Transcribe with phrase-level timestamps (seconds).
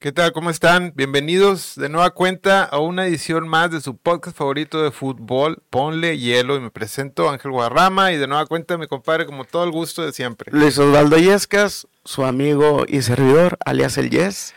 [0.00, 0.32] ¿Qué tal?
[0.32, 0.92] ¿Cómo están?
[0.94, 6.18] Bienvenidos de nueva cuenta a una edición más de su podcast favorito de fútbol, Ponle
[6.18, 6.54] Hielo.
[6.56, 10.02] Y me presento Ángel Guarrama y de nueva cuenta mi compadre, como todo el gusto
[10.06, 10.52] de siempre.
[10.52, 14.54] Luis Osvaldo Yescas, su amigo y servidor, alias el Yes.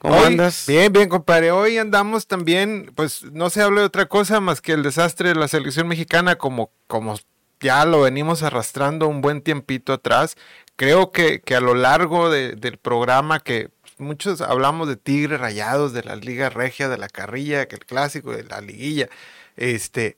[0.00, 0.64] ¿Cómo Hoy- andas?
[0.68, 1.50] Bien, bien, compadre.
[1.50, 5.34] Hoy andamos también, pues no se habla de otra cosa más que el desastre de
[5.34, 7.18] la selección mexicana, como, como
[7.60, 10.36] ya lo venimos arrastrando un buen tiempito atrás.
[10.76, 15.92] Creo que, que a lo largo de- del programa, que muchos hablamos de Tigres Rayados,
[15.92, 19.08] de la Liga Regia, de la Carrilla, que el clásico, de la Liguilla,
[19.56, 20.16] este,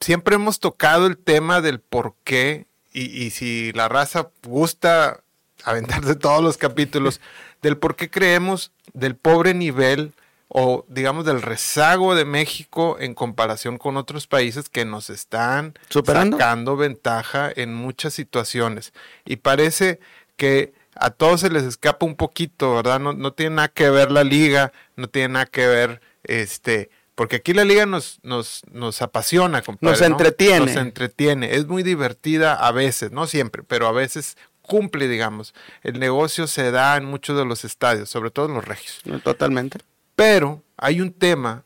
[0.00, 5.20] siempre hemos tocado el tema del por qué y, y si la raza gusta
[5.64, 7.20] aventarse todos los capítulos
[7.62, 10.12] del por qué creemos del pobre nivel
[10.52, 16.36] o digamos del rezago de México en comparación con otros países que nos están ¿Superando?
[16.36, 18.92] sacando ventaja en muchas situaciones.
[19.24, 20.00] Y parece
[20.36, 23.00] que a todos se les escapa un poquito, ¿verdad?
[23.00, 27.36] No, no tiene nada que ver la liga, no tiene nada que ver este porque
[27.36, 30.06] aquí la liga nos, nos, nos apasiona, compadre, Nos ¿no?
[30.06, 30.60] entretiene.
[30.60, 31.54] Nos entretiene.
[31.54, 35.52] Es muy divertida a veces, no siempre, pero a veces cumple, digamos.
[35.82, 39.02] El negocio se da en muchos de los estadios, sobre todo en los regios.
[39.22, 39.80] Totalmente.
[40.16, 41.64] Pero hay un tema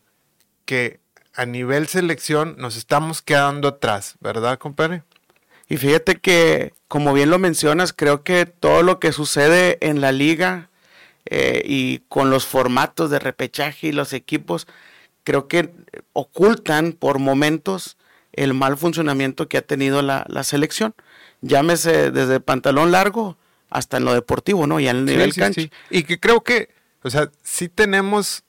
[0.65, 0.99] que
[1.35, 5.05] a nivel selección nos estamos quedando atrás, ¿verdad, compadre?
[5.69, 10.13] Y fíjate que, como bien lo mencionas, creo que todo lo que sucede en la
[10.13, 10.69] liga
[11.27, 14.67] eh, y con los formatos de repechaje y los equipos,
[15.25, 15.73] creo que
[16.13, 17.97] ocultan por momentos
[18.33, 20.95] el mal funcionamiento que ha tenido la, la selección.
[21.41, 23.37] Llámese desde pantalón largo
[23.71, 24.81] hasta en lo deportivo, ¿no?
[24.81, 25.61] Y al nivel Sí, sí, cancha.
[25.63, 25.71] sí.
[25.91, 26.69] Y que creo que,
[27.03, 28.45] o sea, sí tenemos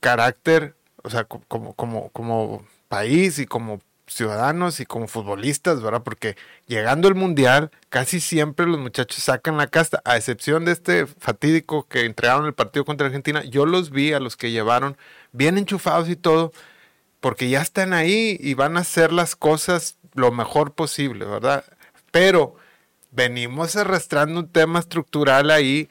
[0.00, 6.02] carácter, o sea, co- como, como, como país y como ciudadanos y como futbolistas, ¿verdad?
[6.02, 11.06] Porque llegando el mundial, casi siempre los muchachos sacan la casta, a excepción de este
[11.06, 13.42] fatídico que entregaron el partido contra Argentina.
[13.44, 14.96] Yo los vi a los que llevaron
[15.32, 16.52] bien enchufados y todo,
[17.20, 21.64] porque ya están ahí y van a hacer las cosas lo mejor posible, ¿verdad?
[22.10, 22.56] Pero
[23.10, 25.88] venimos arrastrando un tema estructural ahí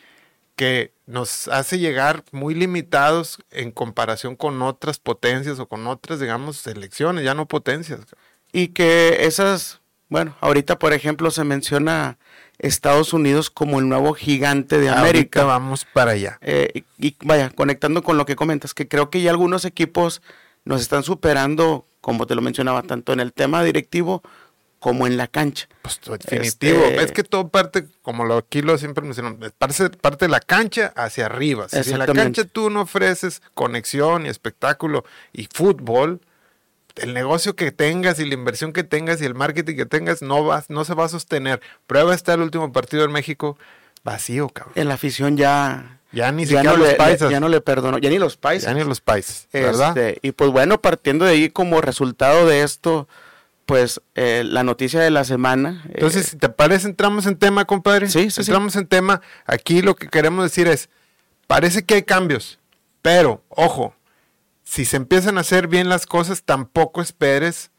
[0.55, 6.57] que nos hace llegar muy limitados en comparación con otras potencias o con otras, digamos,
[6.57, 8.01] selecciones, ya no potencias.
[8.51, 12.17] Y que esas, bueno, ahorita por ejemplo se menciona
[12.57, 15.43] Estados Unidos como el nuevo gigante de Ahorita América.
[15.43, 16.37] vamos para allá.
[16.41, 20.21] Eh, y, y vaya, conectando con lo que comentas, que creo que ya algunos equipos
[20.63, 24.23] nos están superando, como te lo mencionaba, tanto en el tema directivo
[24.85, 25.67] como en la cancha.
[25.81, 26.83] Pues definitivo.
[26.85, 30.39] Este- Es que todo parte, como lo aquí lo siempre mencionamos, parte, parte de la
[30.39, 31.67] cancha hacia arriba.
[31.69, 35.03] Si en la cancha tú no ofreces conexión y espectáculo
[35.33, 36.21] y fútbol,
[36.97, 40.45] el negocio que tengas y la inversión que tengas y el marketing que tengas no,
[40.45, 41.61] va, no se va a sostener.
[41.87, 43.57] Prueba está el último partido en México
[44.03, 44.73] vacío, cabrón.
[44.75, 47.31] En la afición ya, Ya ni ya, siquiera no los le, paisas.
[47.31, 48.69] ya no le perdonó, ya ni los paisas.
[48.71, 49.97] Ya ni los países, ¿verdad?
[49.97, 53.07] Este, y pues bueno, partiendo de ahí como resultado de esto,
[53.65, 55.83] pues eh, la noticia de la semana.
[55.87, 58.07] eh, Entonces, si te parece, entramos en tema, compadre.
[58.09, 58.41] Sí, sí, sí.
[58.41, 59.21] Entramos en tema.
[59.45, 60.89] Aquí lo que queremos decir es,
[61.47, 62.59] parece que hay cambios,
[63.01, 63.95] pero, ojo,
[64.63, 67.71] si se empiezan a hacer bien las cosas, tampoco esperes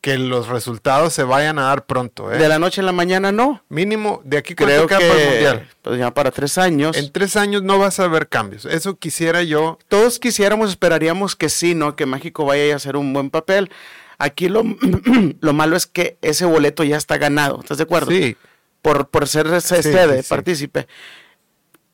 [0.00, 2.32] que los resultados se vayan a dar pronto.
[2.32, 2.38] ¿eh?
[2.38, 3.64] de la noche a la mañana no.
[3.68, 5.68] Mínimo, de aquí Creo queda para el que Mundial.
[5.82, 6.96] pues ya para tres años.
[6.96, 8.66] En tres años no vas a ver cambios.
[8.66, 9.78] Eso quisiera yo.
[9.88, 11.96] Todos quisiéramos, esperaríamos que sí, ¿no?
[11.96, 13.70] Que México vaya a hacer un buen papel.
[14.18, 14.62] Aquí lo,
[15.40, 18.10] lo malo es que ese boleto ya está ganado, ¿estás de acuerdo?
[18.10, 18.36] Sí,
[18.82, 20.28] Por, por ser sede, sí, sí.
[20.28, 20.86] partícipe.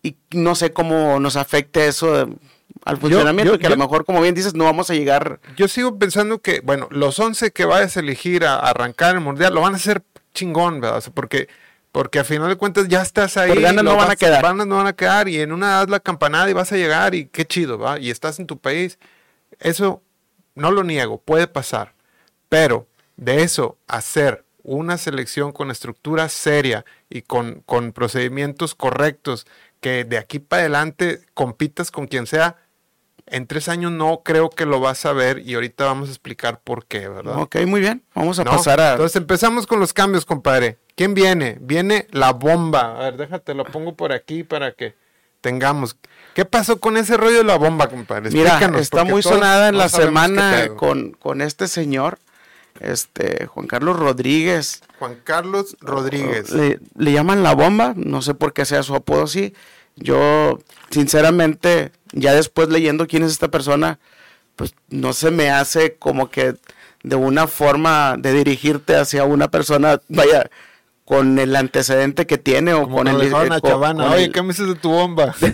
[0.02, 2.26] Y no sé cómo nos afecte eso eh,
[2.84, 5.40] al funcionamiento, yo- que a yo- lo mejor, como bien dices, no vamos a llegar
[5.56, 9.20] yo sigo pensando que, bueno, los 11 que vayas a elegir a, a arrancar el
[9.20, 10.02] Mundial lo van a hacer
[10.34, 10.98] chingón, ¿verdad?
[10.98, 11.48] O sea, porque,
[11.92, 13.50] porque a final de cuentas ya estás ahí.
[13.50, 14.42] Por ganas no van vas- a quedar.
[14.42, 17.14] Ganas no van a quedar y en una das la campanada y vas a llegar
[17.14, 18.00] y qué chido, ¿va?
[18.00, 18.98] Y estás en tu país.
[19.60, 20.02] Eso
[20.54, 21.94] no lo niego, puede pasar.
[22.52, 29.46] Pero de eso, hacer una selección con estructura seria y con, con procedimientos correctos,
[29.80, 32.58] que de aquí para adelante compitas con quien sea,
[33.24, 36.60] en tres años no creo que lo vas a ver y ahorita vamos a explicar
[36.60, 37.38] por qué, ¿verdad?
[37.38, 38.02] Ok, muy bien.
[38.14, 38.50] Vamos a ¿No?
[38.50, 38.92] pasar a.
[38.92, 40.76] Entonces empezamos con los cambios, compadre.
[40.94, 41.56] ¿Quién viene?
[41.58, 42.98] Viene la bomba.
[42.98, 44.94] A ver, déjate, lo pongo por aquí para que
[45.40, 45.96] tengamos.
[46.34, 48.30] ¿Qué pasó con ese rollo de la bomba, compadre?
[48.30, 52.18] Mira, Explícanos, está muy sonada en la semana con, con este señor,
[52.82, 54.82] este Juan Carlos Rodríguez.
[54.98, 56.50] Juan Carlos Rodríguez.
[56.50, 59.54] Le, le llaman la bomba, no sé por qué sea su apodo así.
[59.96, 60.58] Yo,
[60.90, 63.98] sinceramente, ya después leyendo quién es esta persona,
[64.56, 66.54] pues no se me hace como que
[67.02, 70.48] de una forma de dirigirte hacia una persona, vaya,
[71.04, 73.34] con el antecedente que tiene o Como con el...
[73.34, 74.04] a con- Chavana.
[74.04, 75.34] con Oye, el- ¿qué me dices de tu bomba?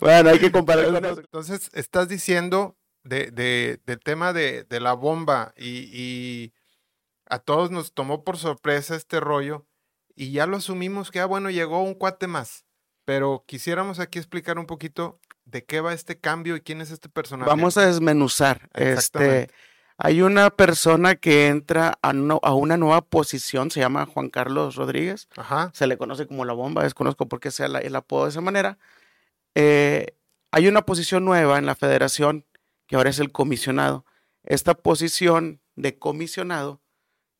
[0.00, 0.86] Bueno, hay que comparar.
[1.18, 6.52] Entonces, estás diciendo de, de- del tema de, de la bomba y, y
[7.26, 9.66] a todos nos tomó por sorpresa este rollo
[10.14, 12.64] y ya lo asumimos que, ah, bueno, llegó un cuate más.
[13.04, 17.08] Pero quisiéramos aquí explicar un poquito de qué va este cambio y quién es este
[17.08, 17.48] personaje.
[17.50, 18.68] Vamos a desmenuzar.
[18.74, 19.50] Este,
[19.96, 24.76] hay una persona que entra a, no- a una nueva posición, se llama Juan Carlos
[24.76, 25.28] Rodríguez.
[25.36, 25.70] Ajá.
[25.74, 28.40] se le conoce como la bomba, desconozco por qué sea la- el apodo de esa
[28.40, 28.78] manera.
[29.54, 30.14] Eh,
[30.52, 32.44] hay una posición nueva en la federación
[32.92, 34.04] que ahora es el comisionado.
[34.44, 36.82] Esta posición de comisionado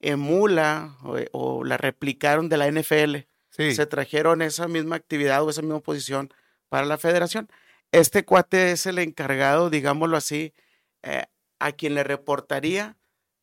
[0.01, 3.29] emula o, o la replicaron de la NFL.
[3.51, 3.75] Sí.
[3.75, 6.33] Se trajeron esa misma actividad o esa misma posición
[6.71, 7.51] para la federación.
[7.91, 10.55] Este cuate es el encargado, digámoslo así,
[11.03, 11.27] eh,
[11.59, 12.97] a quien le reportaría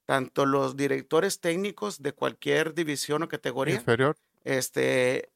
[0.07, 4.17] tanto los directores técnicos de cualquier división o categoría, Inferior.
[4.45, 5.29] este,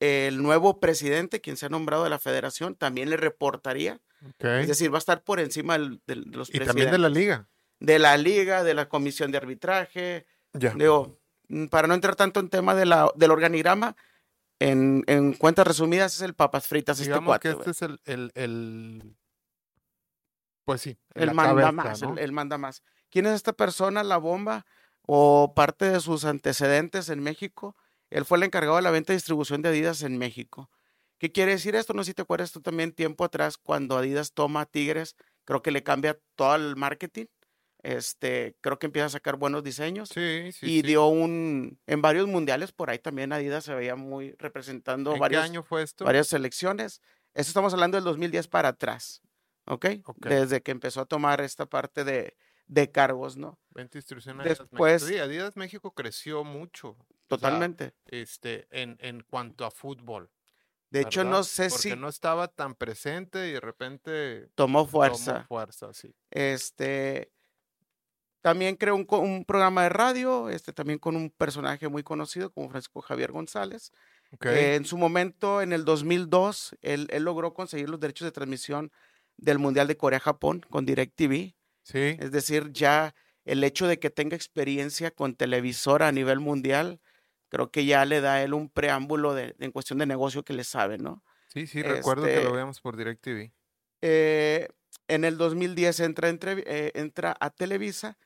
[0.00, 4.00] el nuevo presidente, quien se ha nombrado de la federación, también le reportaría.
[4.40, 7.08] Es decir, va a estar por encima del- del- de los y también de la
[7.08, 7.48] liga.
[7.78, 10.26] de la liga, de la comisión de arbitraje.
[10.52, 10.74] Ya.
[10.74, 11.18] Digo,
[11.48, 13.96] mm, para no entrar tanto en tema de la, del organigrama,
[14.58, 17.48] en, en cuentas resumidas es el papas fritas este Digamos cuate.
[17.48, 19.16] que este es el, el, el-
[20.66, 22.12] pues sí, el manda cabeza, más, ¿no?
[22.12, 22.82] el, el manda más.
[23.10, 24.66] ¿Quién es esta persona, la bomba?
[25.06, 27.74] O parte de sus antecedentes en México.
[28.10, 30.70] Él fue el encargado de la venta y distribución de Adidas en México.
[31.18, 31.92] ¿Qué quiere decir esto?
[31.94, 35.62] No sé si te acuerdas tú también tiempo atrás cuando Adidas toma a Tigres, creo
[35.62, 37.26] que le cambia todo el marketing.
[37.82, 40.10] Este, creo que empieza a sacar buenos diseños.
[40.10, 40.66] Sí, sí.
[40.66, 40.82] y sí.
[40.82, 45.20] dio un en varios mundiales por ahí también Adidas se veía muy representando ¿En qué
[45.20, 46.04] varios, año fue esto?
[46.04, 47.00] varias selecciones.
[47.32, 49.22] Eso estamos hablando del 2010 para atrás,
[49.66, 49.86] ¿ok?
[50.16, 52.36] Desde que empezó a tomar esta parte de,
[52.66, 53.58] de cargos, ¿no?
[53.70, 55.08] Venta y distribución Adidas Después- México.
[55.08, 56.96] Sí, Adidas México creció mucho.
[57.36, 57.94] O sea, Totalmente.
[58.06, 60.30] este, en, en cuanto a fútbol.
[60.90, 64.86] de hecho, no sé Porque si no estaba tan presente y de repente tomó tomó
[64.86, 65.44] fuerza.
[65.48, 66.14] fuerza, sí.
[66.30, 67.32] Este
[68.42, 72.70] también creó un, un programa de radio, este también con un personaje muy conocido como
[72.70, 73.92] Francisco Javier González.
[74.32, 74.46] Ok.
[74.46, 78.90] Eh, en su momento, en el 2002, él, él logró conseguir los derechos de transmisión
[79.36, 81.54] del Mundial de Corea-Japón con DirecTV.
[81.82, 82.16] sí.
[82.18, 87.00] Es decir, ya el hecho de que tenga experiencia con televisora a nivel mundial,
[87.50, 90.64] creo que ya le da él un preámbulo de, en cuestión de negocio que le
[90.64, 91.22] sabe, ¿no?
[91.52, 93.52] Sí, sí, recuerdo que lo este- veíamos por DirecTV.
[94.02, 94.68] Eh,
[95.08, 98.16] en el 2010 entra, entre- eh, entra a Televisa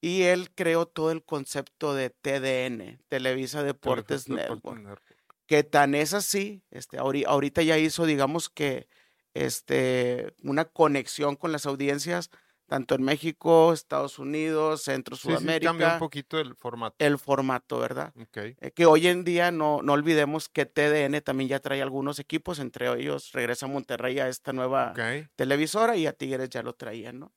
[0.00, 4.78] y él creó todo el concepto de TDN, Televisa Deportes Televisa Network.
[4.78, 5.02] Deportes Network.
[5.46, 8.86] que tan es así, este, ahori- ahorita ya hizo, digamos que,
[9.34, 12.30] este, una conexión con las audiencias,
[12.68, 16.96] tanto en México, Estados Unidos, Centro, Sí, sí, cambió un Sudamérica, poquito el formato.
[16.98, 18.12] el formato, ¿verdad?
[18.20, 18.36] Ok.
[18.36, 22.58] Eh, que hoy en día no, no olvidemos que TDN también ya trae algunos equipos,
[22.58, 24.92] entre ellos regresa Monterrey a esta nueva
[25.34, 27.32] televisora y a Tigres ya lo traían, ¿no?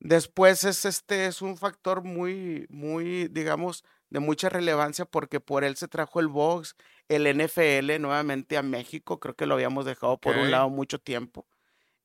[0.00, 5.76] Después es este es un factor muy muy digamos de mucha relevancia porque por él
[5.76, 6.76] se trajo el box,
[7.08, 11.46] el NFL nuevamente a México, creo que lo habíamos dejado por un lado mucho tiempo.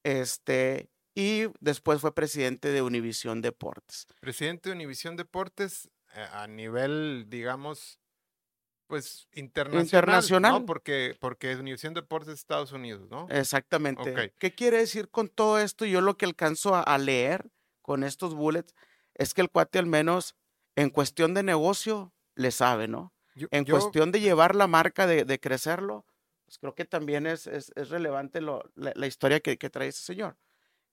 [0.04, 4.07] Este y después fue presidente de Univisión Deportes.
[4.19, 7.99] Presidente de Univisión Deportes eh, a nivel, digamos,
[8.87, 9.85] pues internacional.
[9.85, 10.52] Internacional.
[10.54, 10.66] ¿no?
[10.66, 13.28] Porque, porque Univisión Deportes es Estados Unidos, ¿no?
[13.30, 14.11] Exactamente.
[14.11, 14.33] Ok.
[14.40, 15.85] ¿Qué quiere decir con todo esto?
[15.85, 17.49] Yo lo que alcanzo a, a leer
[17.81, 18.73] con estos bullets
[19.16, 20.35] es que el cuate al menos
[20.76, 23.14] en cuestión de negocio le sabe, ¿no?
[23.35, 26.06] Yo- En yo- cuestión de llevar la marca, de, de crecerlo,
[26.45, 29.87] pues creo que también es, es, es relevante lo- la, la historia que, que trae
[29.87, 30.37] ese señor.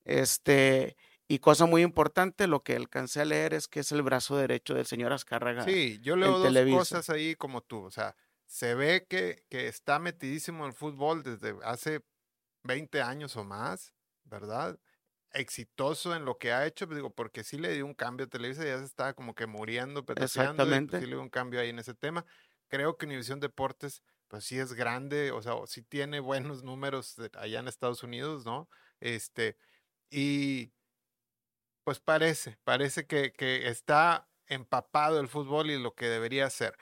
[0.04, 0.96] Este,
[1.28, 4.74] y cosa muy importante, lo que alcancé a leer es que es el brazo derecho
[4.74, 5.64] del señor Azcárraga.
[5.64, 6.78] Sí, yo leo dos Televisa.
[6.78, 7.82] cosas ahí como tú.
[7.84, 8.16] O sea,
[8.46, 12.04] se ve que, que está metidísimo en el fútbol desde hace
[12.64, 14.78] 20 años o más, ¿verdad?
[15.32, 18.28] Exitoso en lo que ha hecho, pues, digo, porque sí le dio un cambio a
[18.28, 20.98] Televisa, ya se estaba como que muriendo, y, pues, Exactamente.
[20.98, 22.26] sí le dio un cambio ahí en ese tema.
[22.66, 27.30] Creo que Univisión Deportes, pues sí es grande, o sea, sí tiene buenos números de-
[27.34, 28.68] allá en Estados Unidos, ¿no?
[28.98, 29.56] Este,
[30.10, 30.72] y
[31.84, 36.76] pues parece, parece que, que está empapado el fútbol y lo que debería ser.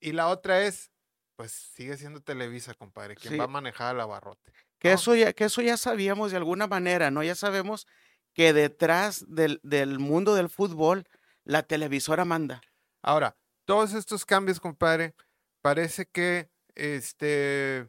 [0.00, 0.90] Y la otra es,
[1.36, 3.38] pues sigue siendo Televisa, compadre, quien Sí.
[3.38, 4.52] va a manejar al abarrote.
[4.78, 4.94] Que, ¿no?
[4.94, 7.22] eso ya, que eso ya sabíamos de alguna manera, ¿no?
[7.22, 7.86] Ya sabemos
[8.34, 11.08] que detrás del, del mundo del fútbol,
[11.44, 12.60] la televisora manda.
[13.02, 15.14] Ahora, todos estos cambios, compadre,
[15.62, 17.88] parece que este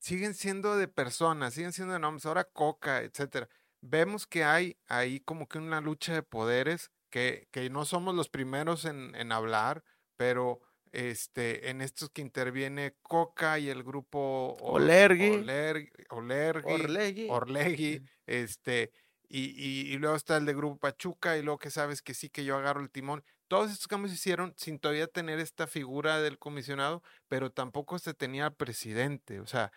[0.00, 3.48] siguen siendo de personas, siguen siendo de nombres, ahora Coca, etcétera.
[3.80, 8.28] Vemos que hay ahí como que una lucha de poderes que, que no somos los
[8.28, 9.84] primeros en, en hablar,
[10.16, 10.60] pero
[10.92, 18.92] este, en estos que interviene Coca y el grupo Olergui, Olergui, Olergui, Orlegui, este,
[19.28, 22.44] y, y, luego está el de Grupo Pachuca, y luego que sabes que sí que
[22.44, 23.22] yo agarro el timón.
[23.46, 28.14] Todos estos cambios se hicieron sin todavía tener esta figura del comisionado, pero tampoco se
[28.14, 29.40] tenía presidente.
[29.40, 29.70] O sea,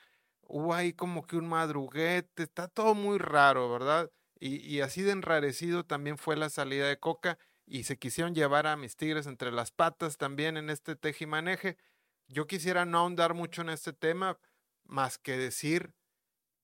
[0.52, 4.12] hubo ahí como que un madruguete, está todo muy raro, ¿verdad?
[4.40, 8.68] Y, y así de enrarecido también fue la salida de Coca y se quisieron llevar
[8.68, 11.78] a mis tigres entre las patas también en este tejimaneje.
[12.28, 14.38] Yo quisiera no ahondar mucho en este tema,
[14.84, 15.94] más que decir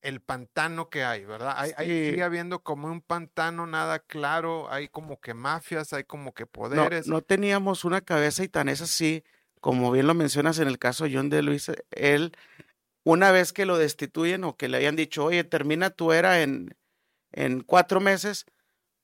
[0.01, 1.55] el pantano que hay, ¿verdad?
[1.57, 6.45] Hay, sigue habiendo como un pantano nada claro, hay como que mafias, hay como que
[6.45, 7.07] poderes.
[7.07, 9.23] No, teníamos una cabeza y tan es así,
[9.59, 12.33] como bien lo mencionas en el caso de John de Luis, él,
[13.07, 16.75] una vez que lo destituyen o que le habían dicho, oye, termina tu era en,
[17.31, 18.45] en cuatro meses,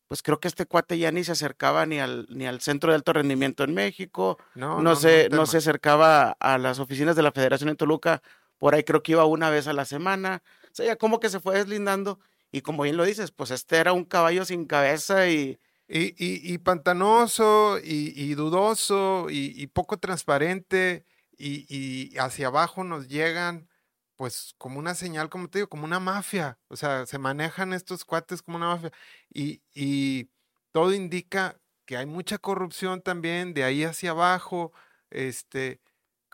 [0.08, 2.96] pues creo que este cuate ya ni se acercaba ni al, ni al Centro de
[2.96, 7.32] Alto Rendimiento en México, no, no, se, no, se acercaba a las oficinas de la
[7.32, 8.22] Federación en Toluca,
[8.58, 11.30] por ahí creo que iba una vez a la semana, o sea, ya como que
[11.30, 12.20] se fue deslindando,
[12.52, 15.60] y como bien lo dices, pues este era un caballo sin cabeza y...
[15.96, 21.06] Y, y, pantanoso y, dudoso y, poco transparente
[21.38, 23.68] y hacia abajo nos llegan
[24.16, 26.60] pues como una señal, como te digo, como una mafia.
[26.68, 28.92] O sea, se manejan estos cuates como una mafia.
[29.34, 30.30] Y, y
[30.72, 34.72] todo indica que hay mucha corrupción también de ahí hacia abajo.
[35.10, 35.82] Este,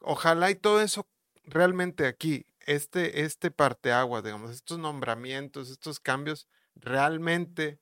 [0.02, 1.08] ojalá y todo eso
[1.44, 7.80] realmente aquí, este, este parteaguas, digamos, estos nombramientos, estos cambios, realmente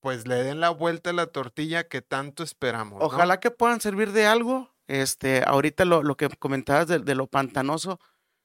[0.00, 2.98] pues le den la vuelta a la tortilla que tanto esperamos.
[3.02, 4.74] Ojalá que puedan servir de algo.
[4.86, 8.00] Este, ahorita lo, lo que comentabas de, de, lo pantanoso,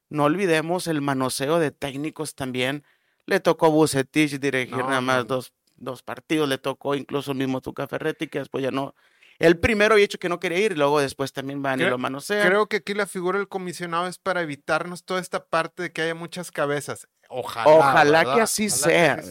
[0.10, 2.84] no olvidemos el manoseo de técnicos también.
[3.26, 7.88] Le tocó a Bucetich dirigir nada más dos, dos, partidos, le tocó incluso mismo Tuca
[7.88, 8.94] Ferretti, que después ya no.
[9.40, 11.98] El primero había dicho que no quería ir, y luego después también van y lo
[11.98, 12.48] manosean.
[12.48, 16.04] Creo que aquí la figura del comisionado es para evitarnos toda esta parte de que
[16.04, 17.08] haya muchas cabezas.
[17.28, 17.70] Ojalá.
[17.70, 19.22] Ojalá que así sea.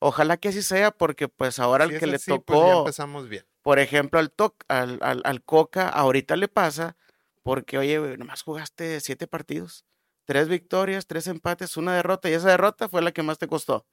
[0.00, 2.80] Ojalá que así sea, porque pues ahora el que le pues, tocó.
[2.80, 3.46] empezamos bien.
[3.62, 4.32] Por ejemplo, al,
[4.68, 6.96] al, al, al Coca, ahorita le pasa,
[7.42, 9.86] porque oye, nomás jugaste siete partidos
[10.28, 13.86] tres victorias, tres empates, una derrota, y esa derrota fue la que más te costó.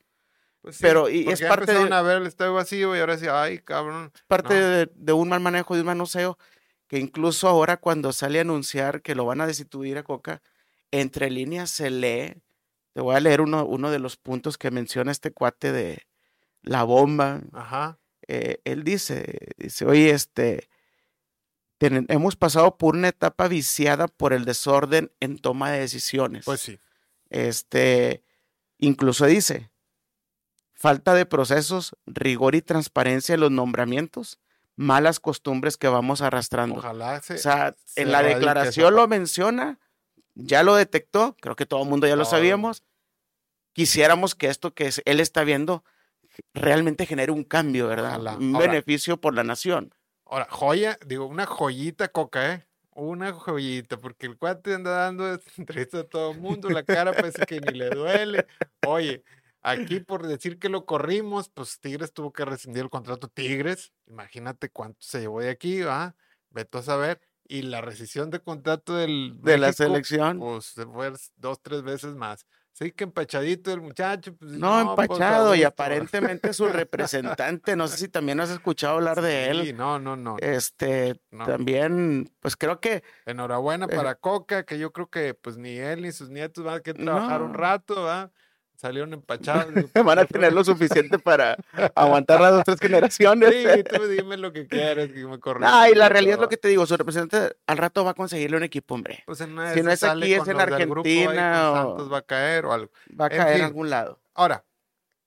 [0.60, 3.60] Pues Pero y es parte de a ver el estadio vacío y ahora sí, ay,
[3.60, 4.12] cabrón.
[4.14, 6.38] Es parte de, un mal manejo, de un manoseo,
[6.88, 10.42] que incluso ahora cuando sale a anunciar que lo van a destituir a Coca,
[10.92, 12.34] entre líneas se lee,
[12.92, 16.06] te voy a leer uno, uno de los puntos que menciona este cuate de
[16.64, 17.44] la bomba.
[17.54, 17.98] Ajá.
[18.28, 20.68] Eh, él dice, dice, oye, este,
[21.88, 26.46] hemos pasado por una etapa viciada por el desorden en toma de decisiones.
[26.46, 26.80] Pues sí.
[27.30, 28.24] Este,
[28.78, 29.72] incluso dice,
[30.74, 34.40] falta de procesos, rigor y transparencia en los nombramientos,
[34.76, 36.80] malas costumbres que vamos arrastrando.
[36.80, 39.80] Ojalá se, O sea, en la declaración lo menciona,
[40.34, 42.84] ya lo detectó, creo que todo el mundo ya lo sabíamos.
[43.74, 45.84] Quisiéramos que esto que él está viendo
[46.54, 48.38] realmente genere un cambio, ¿verdad?
[48.38, 49.94] Un beneficio por la nación.
[50.26, 52.68] Ahora, joya, digo, una joyita coca, ¿eh?
[52.92, 57.46] Una joyita, porque el cuate anda dando entrevista a todo el mundo, la cara parece
[57.46, 58.46] que ni le duele.
[58.88, 59.24] Oye,
[59.62, 63.28] aquí por decir que lo corrimos, pues Tigres tuvo que rescindir el contrato.
[63.28, 66.16] Tigres, imagínate cuánto se llevó de aquí, ¿va?
[66.50, 67.22] Vete a saber.
[67.48, 72.48] Y la rescisión de contrato del de la selección, pues fue dos, tres veces más.
[72.78, 74.36] Sí, que empachadito el muchacho.
[74.36, 79.22] Pues, no, pues, empachado y aparentemente su representante, no sé si también has escuchado hablar
[79.22, 79.66] de él.
[79.68, 80.36] Sí, no, no, no.
[80.40, 83.02] Este, también, pues creo que...
[83.26, 86.76] Enhorabuena para eh, Coca, que yo creo que pues ni él ni sus nietos van
[86.76, 88.34] a que trabajar un rato, ¿va?
[88.86, 89.74] Salieron empachados.
[90.06, 91.58] Van a tener lo suficiente para
[91.96, 93.52] aguantar las dos tres generaciones.
[93.52, 96.58] Sí, tú dime lo que quieras, que me Ah, y la realidad es lo que
[96.58, 99.24] te digo, su representante al rato va a conseguirle un equipo, hombre.
[99.26, 101.72] Pues si no es aquí, es en Argentina.
[101.72, 101.76] o...
[101.76, 102.92] Santos va a caer o algo.
[103.20, 104.20] Va a caer en algún lado.
[104.34, 104.66] Ahora,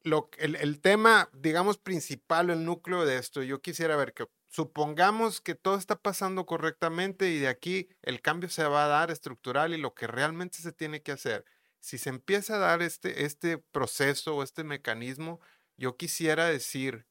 [0.02, 5.40] lo, el, el tema, digamos, principal, el núcleo de esto, yo quisiera ver que supongamos
[5.40, 9.74] que todo está pasando correctamente y de aquí el cambio se va a dar estructural
[9.74, 11.44] y lo que realmente se tiene que hacer
[11.80, 15.40] si se empieza a dar este, este proceso o este mecanismo,
[15.76, 17.06] yo quisiera decir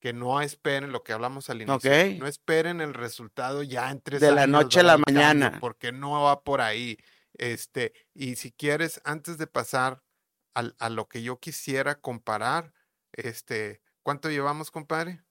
[0.00, 2.18] que no esperen lo que hablamos al inicio.
[2.18, 5.58] No esperen el resultado ya entre De la noche a la mañana.
[5.60, 6.98] porque no va por ahí.
[7.34, 10.02] Este, y si quieres, antes de pasar
[10.54, 12.72] a, lo que yo quisiera comparar,
[13.12, 15.22] este, ¿cuánto llevamos, compadre?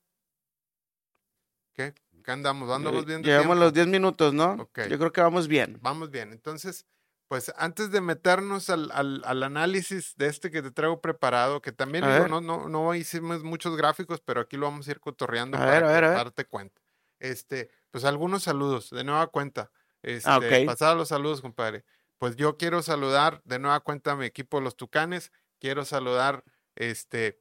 [1.74, 1.94] ¿Qué?
[2.24, 2.70] ¿Qué andamos?
[2.70, 3.22] ¿Andamos bien?
[3.22, 4.56] Llevamos los 10 minutos, ¿no?
[4.56, 5.78] Yo creo que vamos bien.
[5.82, 6.32] Vamos bien.
[6.32, 6.86] Entonces,
[7.28, 11.72] pues antes de meternos al, al, al, análisis de este que te traigo preparado, que
[11.72, 15.58] también digo, no, no, no hicimos muchos gráficos, pero aquí lo vamos a ir cotorreando
[15.58, 16.80] a para, ver, a ver, darte cuenta.
[17.18, 19.70] Este, pues algunos saludos, de nueva cuenta.
[20.02, 20.64] Este, ah, okay.
[20.64, 21.84] Pasar los saludos, compadre.
[22.16, 25.30] Pues yo quiero saludar de nueva cuenta a mi equipo Los Tucanes.
[25.60, 26.44] Quiero saludar
[26.76, 27.40] este,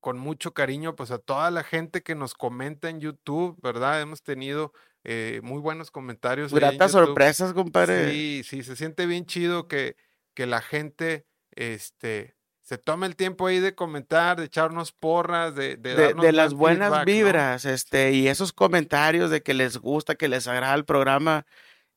[0.00, 4.00] con mucho cariño pues a toda la gente que nos comenta en YouTube, ¿verdad?
[4.00, 4.72] Hemos tenido
[5.04, 6.52] eh, muy buenos comentarios.
[6.52, 8.10] Gratas sorpresas, compadre.
[8.10, 9.96] Sí, sí, se siente bien chido que,
[10.34, 15.76] que la gente este, se tome el tiempo ahí de comentar, de echarnos porras, de,
[15.76, 20.46] de, de, las buenas vibras, este, y esos comentarios de que les gusta, que les
[20.46, 21.44] agrada el programa.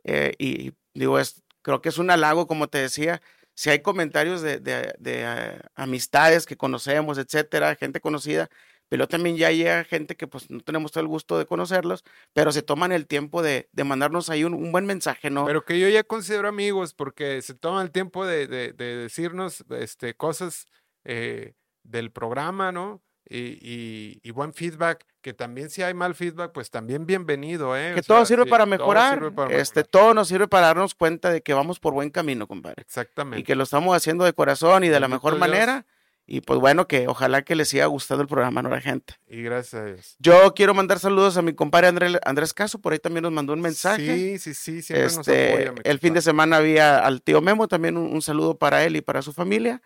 [0.03, 3.21] Eh, y digo, es, creo que es un halago, como te decía.
[3.53, 8.49] Si hay comentarios de, de, de amistades que conocemos, etcétera, gente conocida,
[8.89, 12.51] pero también ya llega gente que pues no tenemos todo el gusto de conocerlos, pero
[12.51, 15.45] se toman el tiempo de, de mandarnos ahí un, un, buen mensaje, ¿no?
[15.45, 19.63] Pero que yo ya considero amigos porque se toman el tiempo de, de, de decirnos
[19.69, 20.67] este, cosas
[21.03, 23.01] eh, del programa, ¿no?
[23.27, 27.93] Y, y, y, buen feedback, que también si hay mal feedback, pues también bienvenido, ¿eh?
[27.95, 29.91] Que todo, sirve para mejorar, todo sirve para este, mejorar.
[29.91, 32.79] todo nos sirve para darnos cuenta de que vamos por buen camino, compadre.
[32.83, 33.39] Exactamente.
[33.39, 35.87] Y que lo estamos haciendo de corazón y de la mejor manera.
[36.27, 38.69] Y pues bueno, que ojalá que les siga gustando el programa, ¿no?
[38.69, 39.13] La gente.
[39.27, 40.15] Y gracias a Dios.
[40.17, 43.53] Yo quiero mandar saludos a mi compadre Andrés, Andrés Caso, por ahí también nos mandó
[43.53, 44.15] un mensaje.
[44.15, 47.67] Sí, sí, sí, siempre este, nos apoya, El fin de semana había al tío Memo,
[47.67, 49.83] también un, un, saludo para él y para su familia.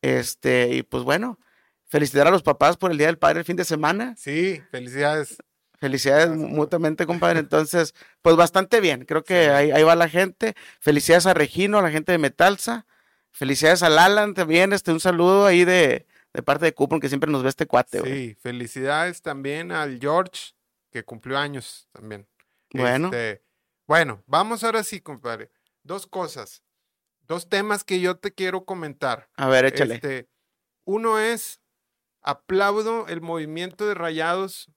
[0.00, 1.38] Este, y pues bueno,
[1.84, 4.14] felicitar a los papás por el Día del Padre el fin de semana.
[4.16, 5.36] Sí, felicidades.
[5.78, 7.40] Felicidades gracias, mutuamente, compadre.
[7.40, 9.04] Entonces, pues bastante bien.
[9.04, 9.50] Creo que sí.
[9.50, 10.54] ahí, ahí va la gente.
[10.80, 12.86] Felicidades a Regino, a la gente de Metalsa.
[13.34, 17.28] Felicidades al Alan también, este, un saludo ahí de, de parte de Cupron, que siempre
[17.28, 18.00] nos ve este cuate.
[18.00, 20.52] Sí, felicidades también al George,
[20.92, 22.28] que cumplió años también.
[22.72, 23.08] Bueno.
[23.08, 23.42] Este,
[23.88, 25.50] bueno, vamos ahora sí, compadre.
[25.82, 26.62] Dos cosas,
[27.22, 29.28] dos temas que yo te quiero comentar.
[29.34, 29.96] A ver, échale.
[29.96, 30.28] Este,
[30.84, 31.60] uno es,
[32.22, 34.70] aplaudo el movimiento de rayados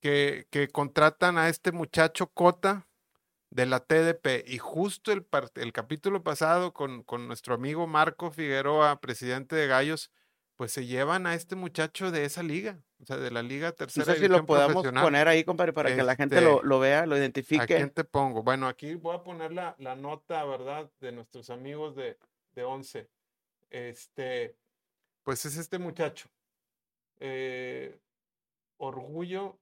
[0.00, 2.89] que, que contratan a este muchacho Cota
[3.50, 4.46] de la TDP.
[4.46, 10.10] Y justo el, el capítulo pasado con, con, nuestro amigo Marco Figueroa, presidente de Gallos,
[10.56, 14.06] pues se llevan a este muchacho de esa liga, o sea, de la liga tercera.
[14.06, 16.78] No sé si lo podamos poner ahí, compadre, para este, que la gente lo, lo,
[16.78, 17.62] vea, lo identifique.
[17.62, 18.42] ¿A quién te pongo?
[18.42, 22.18] Bueno, aquí voy a poner la, la nota, ¿verdad?, de nuestros amigos de,
[22.52, 23.08] de Once.
[23.70, 24.54] Este,
[25.22, 26.28] pues es este muchacho.
[27.20, 27.98] Eh,
[28.76, 29.58] Orgullo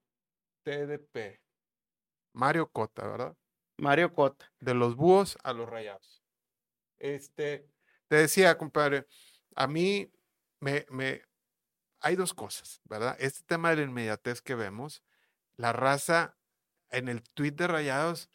[0.63, 1.39] TDP.
[2.33, 3.35] Mario Cota, ¿verdad?
[3.79, 4.51] Mario Cota.
[4.59, 6.23] De los búhos a los rayados.
[6.97, 7.67] Este,
[8.07, 9.07] te decía, compadre,
[9.55, 10.11] a mí
[10.59, 11.21] me, me,
[12.01, 13.15] hay dos cosas, ¿verdad?
[13.19, 15.03] Este tema de la inmediatez que vemos,
[15.55, 16.37] la raza
[16.89, 18.29] en el tweet de rayados,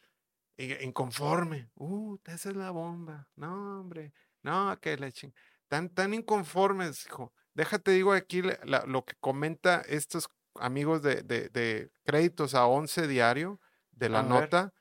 [0.57, 1.69] inconforme.
[1.75, 3.27] Uh, esa es la bomba.
[3.35, 4.13] No, hombre.
[4.41, 5.33] No, que la ching.
[5.67, 7.33] Tan, tan inconformes, hijo.
[7.53, 13.07] Déjate, digo aquí la, lo que comenta estos amigos de, de, de, créditos a 11
[13.07, 13.59] diario
[13.91, 14.63] de la a nota.
[14.63, 14.73] Ver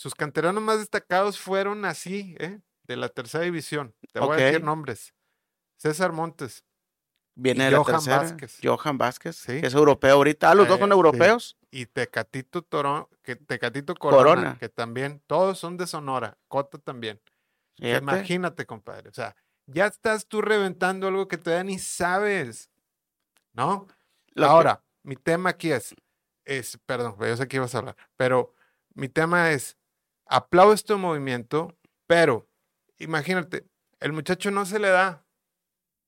[0.00, 2.58] sus canteranos más destacados fueron así, ¿eh?
[2.84, 3.94] de la tercera división.
[4.14, 4.42] Te voy okay.
[4.42, 5.12] a decir nombres.
[5.76, 6.64] César Montes.
[7.34, 8.16] Viene de la Johan tercera.
[8.16, 8.58] Vázquez.
[8.62, 9.60] Johan Vázquez, sí.
[9.60, 10.50] que es europeo ahorita.
[10.50, 11.58] Ah, los eh, dos son europeos.
[11.60, 11.82] Sí.
[11.82, 16.38] Y Tecatito, Toro, que, Tecatito Corona, Corona, que también, todos son de Sonora.
[16.48, 17.20] Cota también.
[17.76, 19.10] Imagínate, compadre.
[19.10, 19.36] O sea,
[19.66, 22.70] ya estás tú reventando algo que todavía ni sabes.
[23.52, 23.86] ¿No?
[24.28, 25.08] Lo Ahora, que...
[25.10, 25.94] mi tema aquí es,
[26.46, 28.54] es, perdón, yo sé que ibas a hablar, pero
[28.94, 29.76] mi tema es,
[30.30, 32.48] aplaudo este movimiento, pero
[32.98, 33.66] imagínate,
[33.98, 35.24] el muchacho no se le da.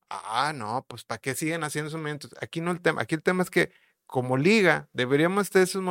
[0.08, 2.35] Ah, no, pues ¿para qué siguen haciendo esos movimientos?
[2.40, 3.72] Aquí no el tema, aquí el tema es que
[4.06, 5.82] como liga deberíamos estar, esos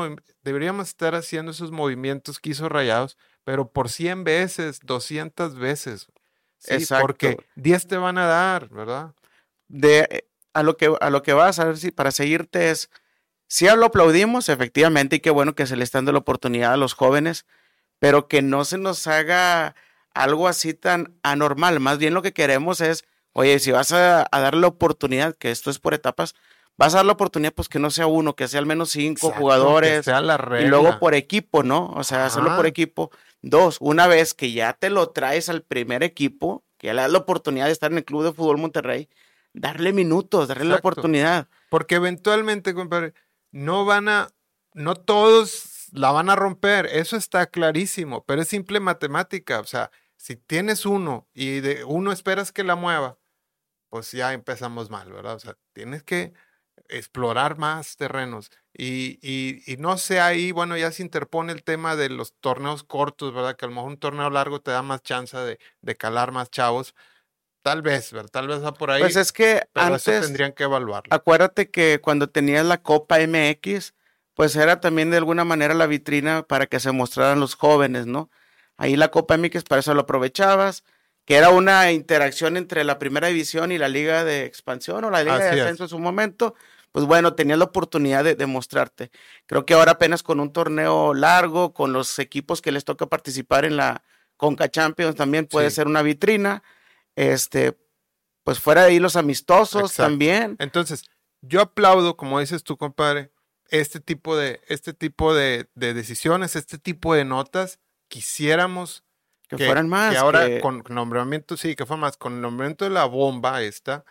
[0.44, 6.08] deberíamos estar haciendo esos movimientos que hizo Rayados, pero por 100 veces, 200 veces.
[6.58, 7.08] Sí, Exacto.
[7.08, 9.16] Porque 10 te van a dar, ¿verdad?
[9.68, 12.92] De, a, lo que, a lo que vas a ver si para seguirte es,
[13.48, 16.78] si lo aplaudimos, efectivamente, y qué bueno que se le está dando la oportunidad a
[16.78, 17.46] los jóvenes,
[18.02, 19.76] pero que no se nos haga
[20.16, 21.80] algo así tan anormal.
[21.80, 25.52] Más bien lo que queremos es, oye, si vas a, a dar la oportunidad, que
[25.52, 26.34] esto es por etapas,
[26.78, 29.28] vas a dar la oportunidad, pues que no sea uno, que sea al menos cinco
[29.28, 29.98] Exacto, jugadores.
[30.00, 30.66] Que sea la regla.
[30.66, 31.92] Y luego por equipo, ¿no?
[31.96, 33.12] O sea, hacerlo por equipo.
[33.44, 37.12] Dos, una vez que ya te lo traes al primer equipo, que ya le das
[37.12, 39.10] la oportunidad de estar en el Club de Fútbol Monterrey,
[39.54, 40.88] darle minutos, darle Exacto.
[40.88, 41.48] la oportunidad.
[41.70, 43.14] Porque eventualmente, compadre,
[43.52, 44.30] no van a,
[44.74, 45.50] no todos
[45.92, 50.86] la van a romper, eso está clarísimo, pero es simple matemática, o sea, si tienes
[50.86, 53.18] uno y de uno esperas que la mueva,
[53.90, 55.36] pues ya empezamos mal, ¿verdad?
[55.36, 56.34] O sea, tienes que
[56.90, 58.52] explorar más terrenos.
[58.74, 62.84] Y, y, y, no sé ahí, bueno, ya se interpone el tema de los torneos
[62.84, 63.56] cortos, ¿verdad?
[63.56, 66.50] Que a lo mejor un torneo largo te da más chance de, de calar más
[66.50, 66.96] chavos.
[67.64, 68.30] Tal vez, ¿verdad?
[68.32, 69.02] Tal vez va por ahí.
[69.02, 71.14] Pues es que antes tendrían que evaluarlo.
[71.14, 73.94] Acuérdate que cuando tenías la Copa MX,
[74.42, 78.32] pues era también de alguna manera la vitrina para que se mostraran los jóvenes, ¿no?
[78.76, 80.84] Ahí la Copa MX para eso lo aprovechabas,
[81.26, 85.24] que era una interacción entre la primera división y la liga de expansión o la
[85.24, 86.56] liga de ascenso en su momento.
[86.92, 89.12] Pues bueno, tenías la oportunidad de, demostrarte.
[89.46, 93.64] Creo que ahora apenas con un torneo largo, con los equipos que les toca participar
[93.64, 94.02] en la
[94.38, 96.64] Conca Champions, también puede ser una vitrina.
[97.16, 97.78] Este,
[98.44, 100.56] pues fuera de ahí los amistosos también.
[100.58, 101.04] Entonces,
[101.42, 103.30] yo aplaudo, como dices tú, compadre,
[103.72, 107.80] este tipo de, este tipo de, decisiones, este tipo de notas,
[108.10, 109.04] quisiéramos
[109.48, 110.12] que, fueran más.
[110.12, 114.06] Que ahora con nombramiento, sí, que fue más, con el nombramiento de la bomba esta,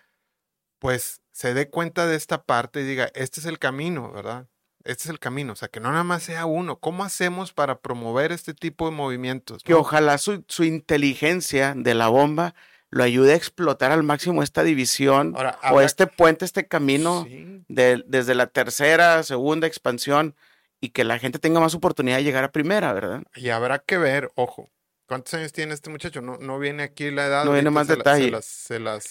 [0.79, 4.49] pues se dé cuenta de esta parte y diga, este es el camino, ¿verdad?
[4.83, 6.79] Este es el camino, o sea, que no nada más sea uno.
[6.81, 9.63] ¿Cómo hacemos para promover este tipo de movimientos?
[9.63, 12.55] Que ojalá su, su inteligencia de la bomba
[12.91, 15.35] lo ayude a explotar al máximo esta división
[15.71, 17.27] o este puente, este camino
[17.69, 20.35] de, desde la tercera, segunda expansión
[20.81, 23.23] y que la gente tenga más oportunidad de llegar a primera, ¿verdad?
[23.37, 24.71] Y habrá que ver, ojo,
[25.07, 26.21] ¿cuántos años tiene este muchacho?
[26.21, 27.45] No, no viene aquí la edad.
[27.45, 28.33] No viene más detalle.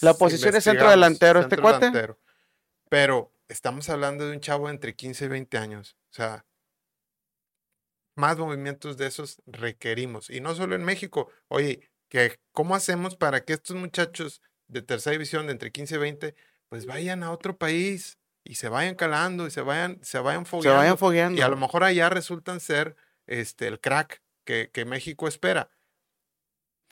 [0.00, 1.90] la posición es centro delantero, este cuate.
[2.88, 5.96] Pero estamos hablando de un chavo entre 15 y 20 años.
[6.10, 6.44] O sea,
[8.16, 10.28] más movimientos de esos requerimos.
[10.28, 11.30] Y no solo en México.
[11.48, 15.98] Oye, que cómo hacemos para que estos muchachos de tercera división de entre 15 y
[15.98, 16.34] 20
[16.68, 20.70] pues vayan a otro país y se vayan calando y se vayan se vayan fogueando,
[20.70, 21.38] se vayan fogueando.
[21.38, 22.96] y a lo mejor allá resultan ser
[23.26, 25.70] este el crack que, que México espera.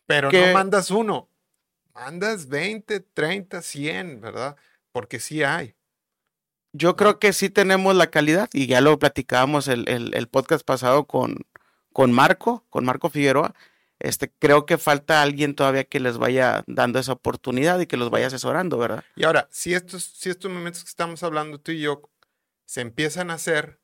[0.07, 1.28] Pero no mandas uno
[1.92, 4.57] mandas 20 30 100 verdad
[4.92, 5.74] porque sí hay.
[6.72, 10.64] Yo creo que sí tenemos la calidad y ya lo platicábamos el, el, el podcast
[10.64, 11.46] pasado con,
[11.92, 13.54] con Marco, con Marco Figueroa,
[14.00, 18.11] este, creo que falta alguien todavía que les vaya dando esa oportunidad y que los
[18.11, 19.04] vaya asesorando, ¿verdad?
[19.16, 22.02] Y ahora, si estos, si estos momentos que estamos hablando tú y yo
[22.64, 23.80] se empiezan a hacer,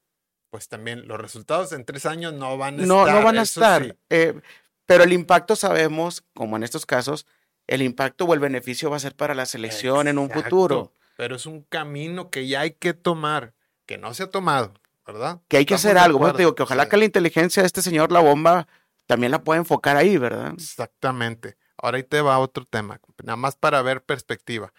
[0.51, 3.19] pues también los resultados en tres años no van a no, estar.
[3.19, 3.97] No van a estar.
[4.11, 4.41] Eh,
[4.87, 7.27] pero el impacto sabemos, como en estos casos,
[7.67, 10.93] el impacto o el beneficio va a ser para la selección en un futuro.
[11.17, 13.55] Pero es un camino que ya hay que tomar,
[13.87, 14.75] que no se ha tomado,
[15.07, 15.41] ¿verdad?
[15.49, 16.19] Que hay que hacer algo.
[16.19, 18.69] Bueno, te digo que ojalá que la inteligencia de este señor La Bomba
[19.07, 20.53] también la puede enfocar ahí, ¿verdad?
[20.55, 21.57] Exactamente.
[21.77, 24.73] Ahora ahí te va otro tema, nada más para ver perspectiva.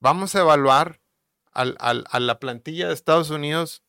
[0.00, 1.00] Vamos a evaluar
[1.52, 3.82] al, a la plantilla de Estados Unidos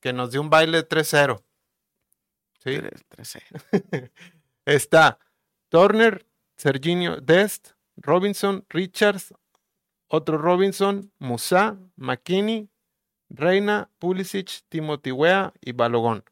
[0.00, 1.42] que nos dio un baile 3-0.
[2.62, 2.70] ¿Sí?
[2.70, 4.10] 3-0.
[4.64, 5.18] Está
[5.68, 9.34] Turner, Serginio Dest, Robinson, Richards,
[10.08, 12.68] otro Robinson, Musa, McKinney,
[13.30, 16.24] Reina, Pulisic, Timothy Wea y Balogón.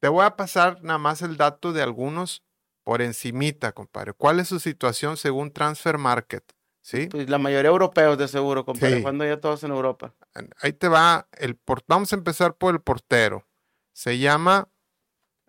[0.00, 2.42] Te voy a pasar nada más el dato de algunos
[2.84, 4.14] por encimita, compadre.
[4.14, 6.44] ¿Cuál es su situación según Transfer Market?
[6.82, 7.08] ¿Sí?
[7.08, 9.02] Pues la mayoría europeos de seguro, compadre.
[9.02, 10.14] Cuando ya todos en Europa.
[10.62, 11.84] Ahí te va el por...
[11.86, 13.46] Vamos a empezar por el portero.
[13.92, 14.68] Se llama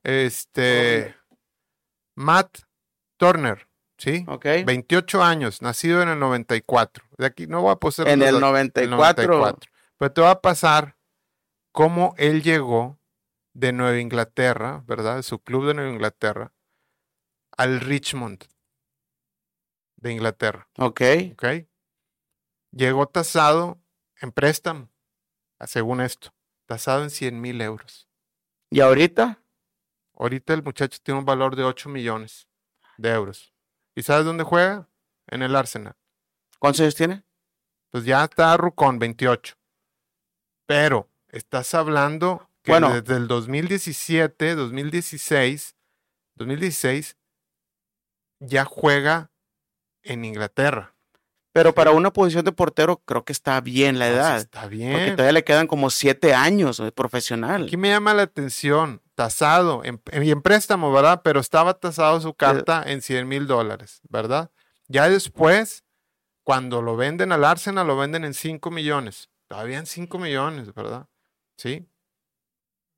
[0.04, 1.16] este
[2.16, 2.60] Matt
[3.18, 3.68] Turner.
[3.98, 4.26] ¿Sí?
[4.28, 4.46] Ok.
[4.66, 7.06] 28 años, nacido en el 94.
[7.18, 8.08] De aquí no voy a poner.
[8.08, 8.84] En el 94.
[8.84, 9.72] el 94.
[9.98, 10.98] Pero te va a pasar
[11.72, 12.98] cómo él llegó
[13.54, 15.22] de Nueva Inglaterra, ¿verdad?
[15.22, 16.54] su club de Nueva Inglaterra,
[17.58, 18.46] al Richmond
[19.98, 20.68] de Inglaterra.
[20.78, 21.02] Ok.
[21.34, 21.46] Ok.
[22.72, 23.82] Llegó tasado
[24.22, 24.90] en préstamo,
[25.66, 26.34] según esto,
[26.66, 28.08] tasado en 100 mil euros.
[28.70, 29.44] ¿Y ahorita?
[30.14, 32.48] Ahorita el muchacho tiene un valor de 8 millones
[32.98, 33.54] de euros.
[33.96, 34.88] ¿Y sabes dónde juega?
[35.28, 35.96] En el Arsenal.
[36.60, 37.24] ¿Cuántos años tiene?
[37.90, 39.56] Pues ya está Rucón, 28.
[40.66, 45.76] Pero estás hablando bueno, desde el 2017, 2016,
[46.36, 47.18] 2016
[48.40, 49.32] ya juega
[50.04, 50.96] en Inglaterra.
[51.54, 54.38] Pero para una posición de portero creo que está bien la edad.
[54.38, 54.94] está bien.
[54.94, 57.66] Porque todavía le quedan como siete años de profesional.
[57.66, 61.22] Aquí me llama la atención, tasado, en, en préstamo, ¿verdad?
[61.24, 64.50] Pero estaba tasado su carta en 100 mil dólares, ¿verdad?
[64.88, 65.84] Ya después,
[66.44, 69.30] cuando lo venden al Arsenal, lo venden en 5 millones.
[69.48, 71.08] Todavía en 5 millones, ¿verdad?
[71.58, 71.86] Sí.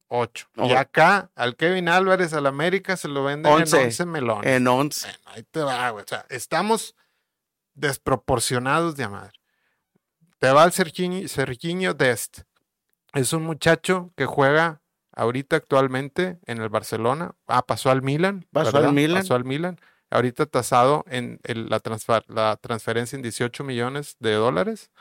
[0.08, 0.48] 8.
[0.58, 4.52] Y acá al Kevin Álvarez, al América, se lo venden en 11 melones.
[4.52, 5.08] En 11.
[5.26, 6.04] ahí te va, güey.
[6.04, 6.96] O sea, estamos
[7.74, 9.39] desproporcionados de madre.
[10.39, 12.42] Te va el Serginho Dest.
[13.13, 14.82] Es un muchacho que juega
[15.16, 17.36] ahorita actualmente en el Barcelona.
[17.48, 18.48] Ah, pasó al Milan.
[18.52, 19.22] Pasó al Milan.
[19.22, 19.80] Pasó al Milan.
[20.10, 24.92] Ahorita tasado en la, transfer la transferencia en 18 millones de dólares.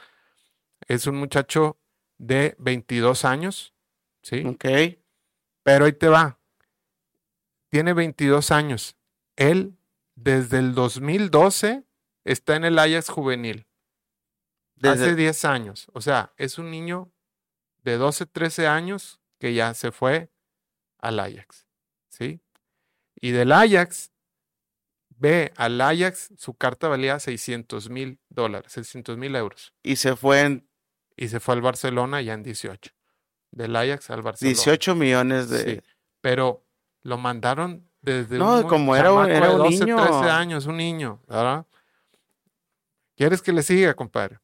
[0.89, 1.79] Es un muchacho
[2.19, 3.72] de 22 años,
[4.23, 4.45] ¿sí?
[4.47, 4.65] Ok.
[5.63, 6.39] Pero ahí te va.
[7.71, 8.97] Tiene 22 años.
[9.37, 9.79] Él,
[10.15, 11.85] desde el 2012,
[12.25, 13.67] está en el Ajax juvenil.
[14.77, 15.87] Desde- Hace 10 años.
[15.93, 17.13] O sea, es un niño
[17.83, 20.31] de 12, 13 años que ya se fue
[20.99, 21.67] al Ajax.
[22.09, 22.41] ¿Sí?
[23.21, 24.13] Y del Ajax,
[25.09, 29.73] ve al Ajax, su carta valía 600 mil dólares, 600 mil euros.
[29.83, 30.69] y se fue en
[31.17, 32.91] Y se fue al Barcelona ya en 18.
[33.53, 34.55] Del Ajax al Barcelona.
[34.55, 35.65] 18 millones de...
[35.65, 35.81] Sí,
[36.21, 36.65] pero
[37.03, 39.97] lo mandaron desde No, un como era era un 12, niño.
[40.03, 41.67] 13 años, un niño, ¿verdad?
[43.17, 44.41] ¿Quieres que le siga, compadre?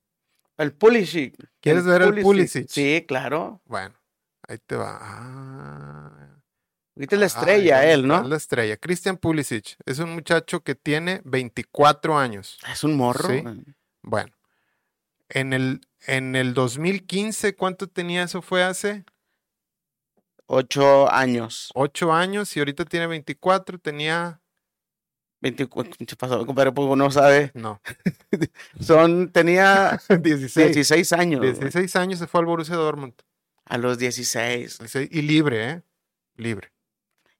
[0.56, 1.36] El Pulisic.
[1.60, 2.68] ¿Quieres ver el Pulisic?
[2.68, 3.60] Sí, claro.
[3.64, 3.94] Bueno,
[4.46, 4.98] ahí te va.
[5.00, 6.38] Ah,
[6.96, 8.24] Ahorita es la estrella él, ¿no?
[8.24, 8.76] La estrella.
[8.76, 12.58] Christian Pulisic es un muchacho que tiene 24 años.
[12.70, 13.28] Es un morro.
[13.28, 13.44] Sí.
[14.02, 14.32] Bueno,
[15.28, 18.42] en el, en el 2015, ¿cuánto tenía eso?
[18.42, 19.04] Fue hace
[20.46, 21.70] Ocho años.
[21.74, 24.40] 8 años y ahorita tiene 24, tenía...
[25.40, 26.44] 24, ¿qué pasó?
[26.46, 27.50] Pues uno sabe.
[27.54, 27.80] No,
[28.80, 30.74] Son, tenía 16.
[30.74, 31.40] 16 años.
[31.40, 31.52] güey.
[31.52, 33.14] 16 años se fue al Borussia Dortmund.
[33.66, 34.78] A los 16.
[34.86, 35.82] Sí, Y libre, ¿eh?
[36.36, 36.72] Libre.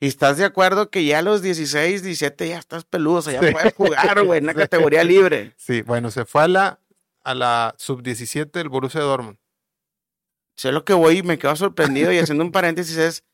[0.00, 3.16] ¿Y estás de acuerdo que ya a los 16, 17 ya estás peludo?
[3.16, 3.52] O sea, ya Sí.
[3.52, 4.54] puedes jugar, güey, en una
[4.94, 5.54] categoría libre.
[5.56, 6.80] Sí, bueno, se fue a la,
[7.28, 9.36] a la sub-17 del Borussia Dortmund.
[10.56, 13.24] Sé lo que voy y me quedo sorprendido y haciendo un paréntesis es,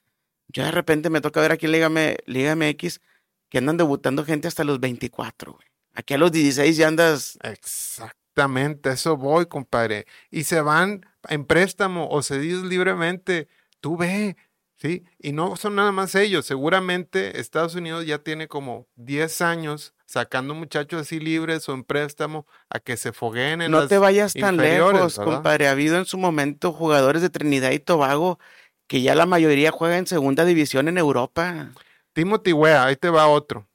[0.49, 1.89] yo de repente me toca ver aquí en Liga,
[2.27, 3.01] Liga MX
[3.49, 5.67] que andan debutando gente hasta los 24, güey.
[5.93, 7.39] Aquí a los 16 ya andas...
[7.45, 10.07] Exactamente, eso voy, compadre.
[10.29, 13.47] Y se van en préstamo o cedidos libremente.
[13.79, 14.37] Tú ve,
[14.75, 15.05] ¿sí?
[15.21, 16.47] Y no son nada más ellos.
[16.47, 22.47] Seguramente Estados Unidos ya tiene como 10 años sacando muchachos así libres o en préstamo
[22.69, 25.33] a que se fogueen en No las te vayas tan inferiores, lejos, ¿verdad?
[25.35, 25.69] compadre.
[25.69, 28.39] Ha habido en su momento jugadores de Trinidad y Tobago
[28.87, 31.71] que ya la mayoría juega en segunda división en Europa.
[32.13, 33.67] Timothy Wea, ahí te va otro.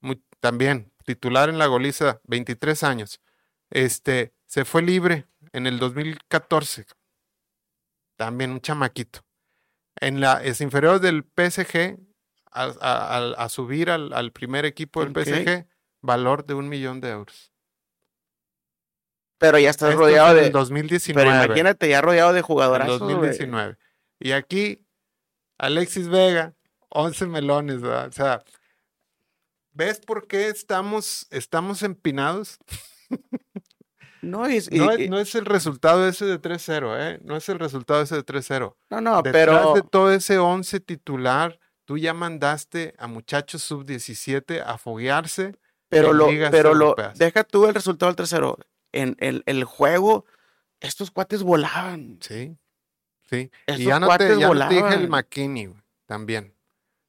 [0.00, 3.20] Muy- también, titular en la goliza, 23 años.
[3.70, 6.86] Este, se fue libre en el 2014.
[8.16, 9.20] También un chamaquito.
[10.00, 11.98] En la es inferior del PSG
[12.64, 15.20] a, a- a- subir al, al primer equipo del Ok.
[15.24, 15.66] PSG,
[16.02, 17.52] valor de un millón de euros.
[19.38, 20.46] Pero ya estás Esto rodeado en de...
[20.46, 21.30] el 2019.
[21.30, 23.12] Pero imagínate ya rodeado de en jugadorazos, güey.
[23.14, 23.76] 2019.
[24.20, 24.84] Y aquí,
[25.58, 26.54] Alexis Vega,
[26.88, 28.08] 11 melones, ¿verdad?
[28.08, 28.42] O sea,
[29.72, 32.58] ¿ves por qué estamos, estamos empinados?
[34.20, 37.20] No, y- No, es, no es el resultado ese de 3-0, ¿eh?
[37.22, 38.74] No es el resultado ese de 3-0.
[38.90, 39.74] no, no, Detrás pero...
[39.74, 45.56] de todo ese 11 titular, tú ya mandaste a muchachos sub-17 a foguearse.
[45.88, 48.62] Pero lo, pero lo, deja tú el resultado del 3-0.
[48.92, 50.26] En el, el juego,
[50.80, 52.18] estos cuates volaban.
[52.20, 52.58] Sí,
[53.30, 53.50] sí.
[53.64, 55.08] Estos y ya no te, ya no te dije el.
[55.08, 55.72] McKinney
[56.04, 56.54] también.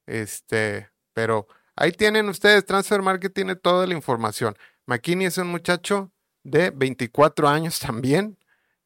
[0.05, 4.55] Este, pero ahí tienen ustedes, Transfer Market tiene toda la información.
[4.85, 6.09] McKinney es un muchacho
[6.43, 8.37] de 24 años también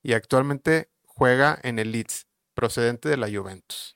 [0.01, 2.25] y actualmente juega en el Leeds,
[2.55, 3.95] procedente de la Juventus,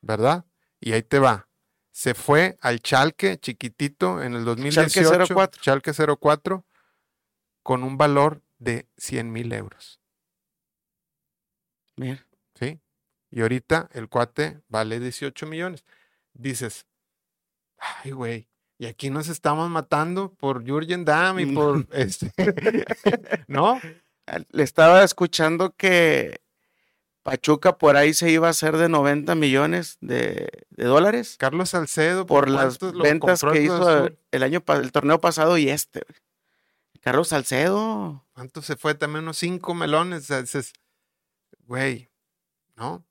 [0.00, 0.47] ¿verdad?
[0.80, 1.48] Y ahí te va.
[1.90, 5.60] Se fue al Chalke chiquitito en el 2018, 04.
[5.60, 6.64] Chalke 04,
[7.62, 10.00] con un valor de 100 mil euros.
[11.96, 12.80] Mira, ¿sí?
[13.30, 15.84] Y ahorita el cuate vale 18 millones.
[16.32, 16.86] Dices,
[17.78, 22.32] ay, güey, y aquí nos estamos matando por Jürgen Damm y por este,
[23.48, 23.80] ¿no?
[24.50, 26.40] Le estaba escuchando que
[27.30, 32.26] Pachuca por ahí se iba a hacer de 90 millones de, de dólares Carlos Salcedo,
[32.26, 36.02] por las ventas que hizo el año el torneo pasado y este.
[37.00, 38.24] Carlos Salcedo.
[38.32, 38.94] ¿Cuánto se fue?
[38.94, 40.28] También unos 5 melones.
[40.28, 40.72] Dices,
[41.66, 42.10] güey,
[42.76, 43.04] ¿no?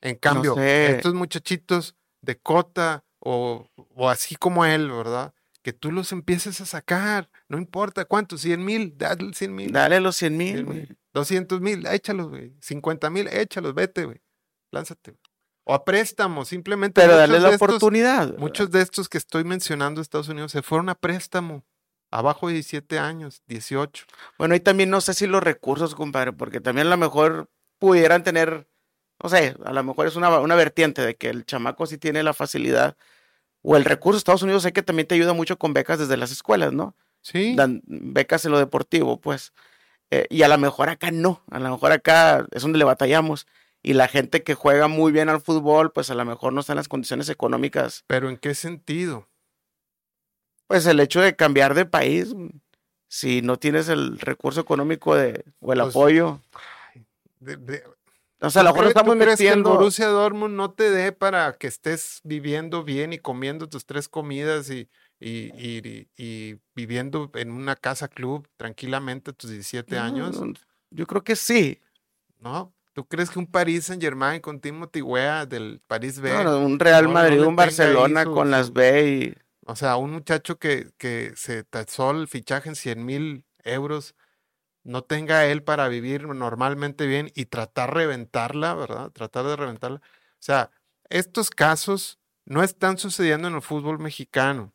[0.00, 0.96] En cambio, sé.
[0.96, 5.34] estos muchachitos de cota o, o así como él, ¿verdad?
[5.62, 9.72] Que tú los empieces a sacar, no importa cuánto, 100 mil, dale 100 mil.
[9.72, 10.54] Dale los 100 mil.
[10.56, 10.78] 100 güey.
[10.78, 12.52] mil, 200 mil, échalos, güey.
[12.60, 14.20] 50 mil, échalos, vete, güey.
[14.72, 15.16] Lánzate.
[15.64, 17.00] O a préstamo, simplemente.
[17.00, 18.36] Pero dale la estos- oportunidad.
[18.38, 21.64] Muchos de estos que estoy mencionando de Estados Unidos se fueron a préstamo.
[22.10, 24.04] Abajo de 17 años, 18.
[24.38, 27.48] Bueno, y también no sé si los recursos, compadre, porque también a lo mejor
[27.78, 28.68] pudieran tener,
[29.22, 32.22] no sé, a lo mejor es una, una vertiente de que el chamaco sí tiene
[32.22, 32.96] la facilidad
[33.62, 34.18] o el recurso.
[34.18, 36.94] Estados Unidos sé que también te ayuda mucho con becas desde las escuelas, ¿no?
[37.20, 37.54] Sí.
[37.56, 39.52] Dan becas en lo deportivo, pues.
[40.10, 43.46] Eh, y a lo mejor acá no, a lo mejor acá es donde le batallamos.
[43.84, 46.72] Y la gente que juega muy bien al fútbol, pues a lo mejor no está
[46.72, 48.04] en las condiciones económicas.
[48.06, 49.28] Pero ¿en qué sentido?
[50.68, 52.34] Pues el hecho de cambiar de país,
[53.08, 56.40] si no tienes el recurso económico de, o el Pues, apoyo.
[57.40, 57.82] De- de-
[58.42, 59.62] O sea, a lo ¿Tú mejor estamos crees que el.
[59.62, 64.68] Borussia Dortmund no te dé para que estés viviendo bien y comiendo tus tres comidas
[64.70, 64.88] y,
[65.20, 70.40] y, y- viviendo en una casa club tranquilamente a tus 17 años?
[70.40, 70.52] No,
[70.90, 71.80] Yo creo que sí.
[72.40, 72.74] ¿No?
[72.94, 76.30] ¿Tú crees que un Paris Saint Germain con Timothy Weah del París B?
[76.44, 79.34] No, un Real Madrid, un Barcelona su- con las B y.
[79.64, 84.16] O sea, un muchacho que, que se tasó el fichaje en 100 mil euros,
[84.84, 89.10] no tenga él para vivir normalmente bien y tratar de reventarla, ¿verdad?
[89.10, 89.98] Tratar de reventarla.
[89.98, 90.70] O sea,
[91.08, 94.72] estos casos no están sucediendo en el fútbol mexicano.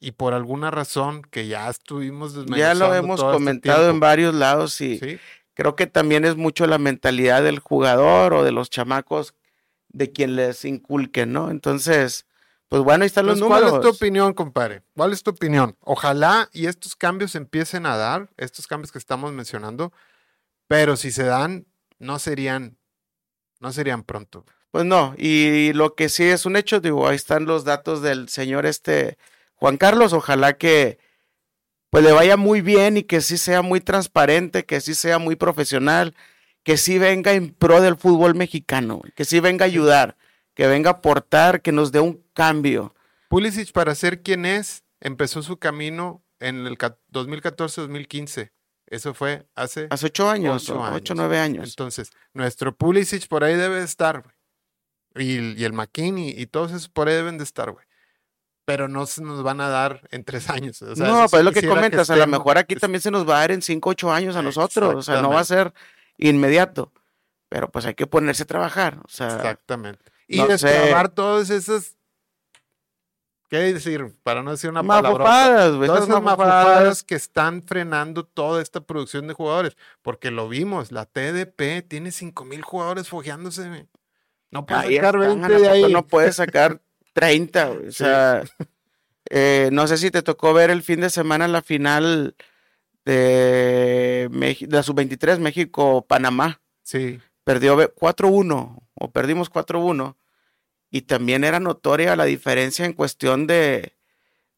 [0.00, 4.80] Y por alguna razón que ya estuvimos Ya lo hemos este comentado en varios lados
[4.80, 5.18] y ¿sí?
[5.54, 9.34] creo que también es mucho la mentalidad del jugador o de los chamacos
[9.88, 11.50] de quien les inculquen, ¿no?
[11.50, 12.26] Entonces,
[12.74, 13.86] pues bueno, ahí están los Entonces, ¿cuál números.
[13.86, 14.82] es tu opinión, compadre?
[14.96, 15.76] ¿Cuál es tu opinión?
[15.78, 19.92] Ojalá y estos cambios empiecen a dar, estos cambios que estamos mencionando,
[20.66, 21.68] pero si se dan,
[22.00, 22.76] no serían,
[23.60, 24.44] no serían pronto.
[24.72, 28.28] Pues no, y lo que sí es un hecho, digo, ahí están los datos del
[28.28, 29.18] señor este
[29.54, 30.98] Juan Carlos, ojalá que
[31.90, 35.36] pues le vaya muy bien y que sí sea muy transparente, que sí sea muy
[35.36, 36.16] profesional,
[36.64, 40.16] que sí venga en pro del fútbol mexicano, que sí venga a ayudar,
[40.54, 42.94] que venga a aportar, que nos dé un cambio.
[43.28, 48.52] Pulisic, para ser quien es, empezó su camino en el ca- 2014-2015.
[48.86, 51.70] Eso fue hace Hace ocho años, Ocho nueve años.
[51.70, 54.34] Entonces, nuestro Pulisic por ahí debe de estar, güey.
[55.26, 57.86] Y, el- y el McKinney y todos esos por ahí deben de estar, güey.
[58.66, 60.80] Pero no se nos van a dar en tres años.
[60.82, 63.10] o sea, no, pues es lo que comentas, a lo mejor aquí es- también se
[63.10, 65.44] nos va a dar en cinco, ocho años a nosotros, o sea, no va a
[65.44, 65.72] ser
[66.18, 66.92] inmediato,
[67.48, 70.12] pero pues hay que ponerse a trabajar, o sea, Exactamente.
[70.28, 70.68] Y no sé.
[70.68, 71.96] destrabar todas esas.
[73.58, 74.14] ¿Qué decir?
[74.22, 75.24] Para no decir una palabra.
[75.24, 77.02] Todas esas mafufadas.
[77.02, 79.76] que están frenando toda esta producción de jugadores.
[80.02, 83.68] Porque lo vimos, la TDP tiene 5 mil jugadores fogueándose.
[83.68, 83.86] güey.
[84.50, 85.92] No puede Ahí sacar están, 20 ¿a de ahí.
[85.92, 86.80] No puedes sacar
[87.12, 87.98] 30, güey, o Sí.
[87.98, 88.42] sea,
[89.30, 92.34] eh, no sé si te tocó ver el fin de semana la final
[93.04, 94.28] de,
[94.68, 96.60] la sub-23 México-Panamá.
[96.82, 97.20] Sí.
[97.44, 100.16] perdió ve- 4-1 o perdimos 4-1
[100.94, 103.96] y también era notoria la diferencia en cuestión de,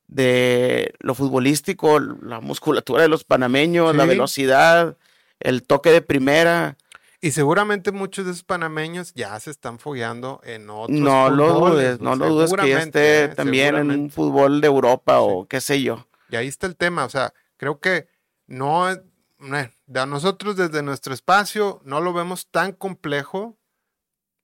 [0.06, 4.98] de lo futbolístico, la musculatura de los panameños, la velocidad,
[5.40, 6.76] el toque de primera.
[7.22, 12.00] Y seguramente muchos de esos panameños ya se están fogueando en otros No lo dudes,
[12.02, 13.28] no lo dudes que ya esté ¿eh?
[13.28, 16.06] también en un fútbol de Europa o qué sé yo.
[16.28, 18.08] Y ahí está el tema, o sea, creo que
[18.46, 23.56] no, de nosotros desde nuestro espacio no lo vemos tan complejo,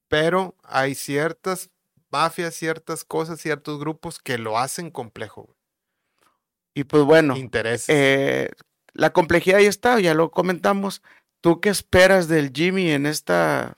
[0.09, 1.69] pero hay ciertas
[2.13, 5.45] mafias, ciertas cosas, ciertos grupos que lo hacen complejo.
[5.45, 5.57] güey.
[6.75, 7.89] Y pues bueno, Intereses.
[7.89, 8.51] eh,
[8.95, 11.03] la complejidad ahí está, ya lo comentamos.
[11.41, 13.75] ¿Tú qué esperas del Jimmy en esta?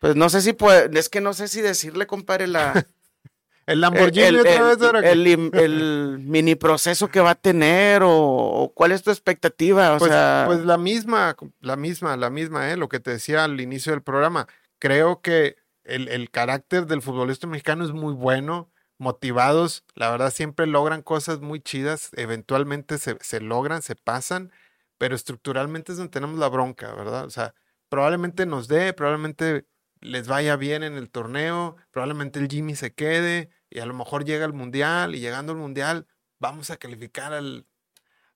[0.00, 2.72] Pues no sé si puede, es que no sé si decirle, compadre, la,
[3.66, 8.12] el Lamborghini el, otra vez ahora el el mini proceso que va a tener o,
[8.12, 12.70] o cuál es tu expectativa, o pues, sea, pues la misma, la misma, la misma,
[12.70, 12.76] ¿eh?
[12.76, 14.46] lo que te decía al inicio del programa.
[14.78, 15.56] Creo que
[15.86, 21.40] el, el carácter del futbolista mexicano es muy bueno, motivados, la verdad siempre logran cosas
[21.40, 24.52] muy chidas, eventualmente se, se logran, se pasan,
[24.98, 27.24] pero estructuralmente es donde tenemos la bronca, ¿verdad?
[27.26, 27.54] O sea,
[27.88, 29.66] probablemente nos dé, probablemente
[30.00, 34.24] les vaya bien en el torneo, probablemente el Jimmy se quede y a lo mejor
[34.24, 36.06] llega al mundial y llegando al mundial
[36.38, 37.66] vamos a calificar al,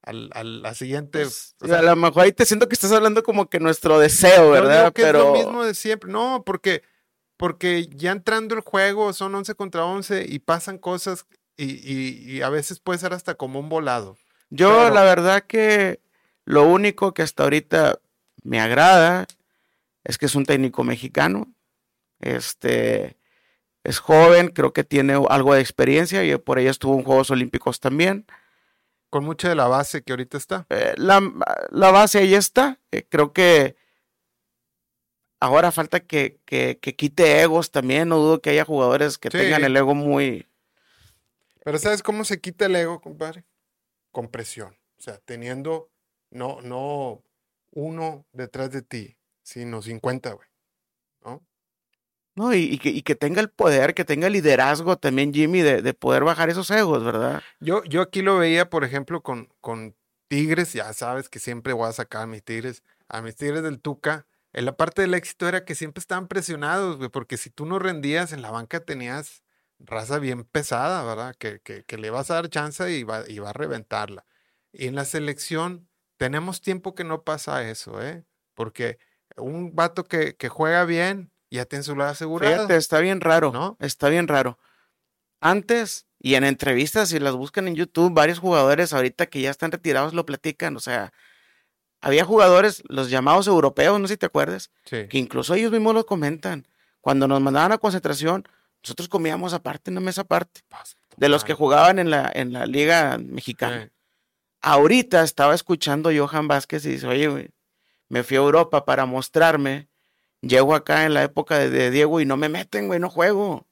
[0.03, 1.23] al, al- la siguiente.
[1.23, 3.99] pues, o sea, a lo mejor ahí te siento que estás hablando como que nuestro
[3.99, 4.79] deseo, yo ¿verdad?
[4.79, 6.11] digo que Pero es lo mismo de siempre.
[6.11, 6.83] No, porque,
[7.41, 11.27] porque ya entrando el juego son 11 contra 11 y pasan cosas
[11.57, 14.17] y, y- y a veces puede ser hasta como un volado.
[14.51, 16.01] yo pero- la verdad que
[16.45, 17.99] lo único que hasta ahorita
[18.43, 19.27] me agrada
[20.05, 21.53] es que es un técnico mexicano.
[22.21, 23.17] Este
[23.85, 27.81] es joven, creo que tiene algo de experiencia y por ello estuvo en Juegos Olímpicos
[27.81, 28.27] también.
[29.11, 30.67] Con mucha de la base que ahorita está.
[30.71, 31.21] Eh, la,
[31.71, 32.79] la base ahí está.
[32.93, 33.77] Eh, creo que
[35.41, 38.09] ahora falta que, que- que quite egos también.
[38.09, 39.39] No dudo que haya jugadores que Sí.
[39.39, 40.47] tengan el ego muy.
[41.65, 43.45] Pero ¿sabes cómo se quita el ego, compadre?
[44.13, 44.77] Con presión.
[44.99, 45.91] O sea, teniendo
[46.31, 47.23] no, no
[47.73, 50.49] uno detrás de ti, sino 50, güey.
[51.25, 51.43] ¿No?
[52.35, 55.61] No, y, y que, y que tenga el poder, que tenga el liderazgo también, Jimmy,
[55.61, 57.43] de, de poder bajar esos egos, ¿verdad?
[57.61, 59.95] Yo, yo aquí lo veía, por ejemplo, con, con
[60.29, 63.81] Tigres, ya sabes que siempre voy a sacar a mis Tigres, a mis Tigres del
[63.81, 64.27] Tuca.
[64.53, 67.79] En la parte del éxito era que siempre estaban presionados, güey, porque si tú no
[67.79, 69.43] rendías en la banca tenías
[69.79, 71.35] raza bien pesada, ¿verdad?
[71.39, 74.27] Que, que, que le vas a dar chance y va, y va a reventarla.
[74.73, 78.25] Y en la selección tenemos tiempo que no pasa eso, ¿eh?
[78.55, 78.99] Porque
[79.37, 82.55] un vato que, que juega bien ya tiene su lugar asegurado.
[82.55, 83.77] Fíjate, está bien raro, ¿No?
[83.81, 84.59] Está bien raro.
[85.41, 89.73] Antes, y en entrevistas, si las buscan en YouTube, varios jugadores ahorita que ya están
[89.73, 90.77] retirados lo platican.
[90.77, 91.13] O sea,
[92.01, 95.07] había jugadores, los llamados europeos, no sé si te acuerdas, Sí.
[95.09, 96.67] que incluso ellos mismos lo comentan.
[97.01, 98.47] Cuando nos mandaban a concentración,
[98.83, 100.63] nosotros comíamos aparte, en una mesa aparte,
[101.17, 103.85] de los que jugaban en la, en la Liga Mexicana.
[103.85, 103.91] Sí.
[104.63, 107.51] Ahorita estaba escuchando Johan Vázquez y dice, oye,
[108.09, 109.89] me fui a Europa para mostrarme.
[110.43, 113.51] Llego acá en la época de, de Diego y no me meten, güey, no juego.
[113.53, 113.67] O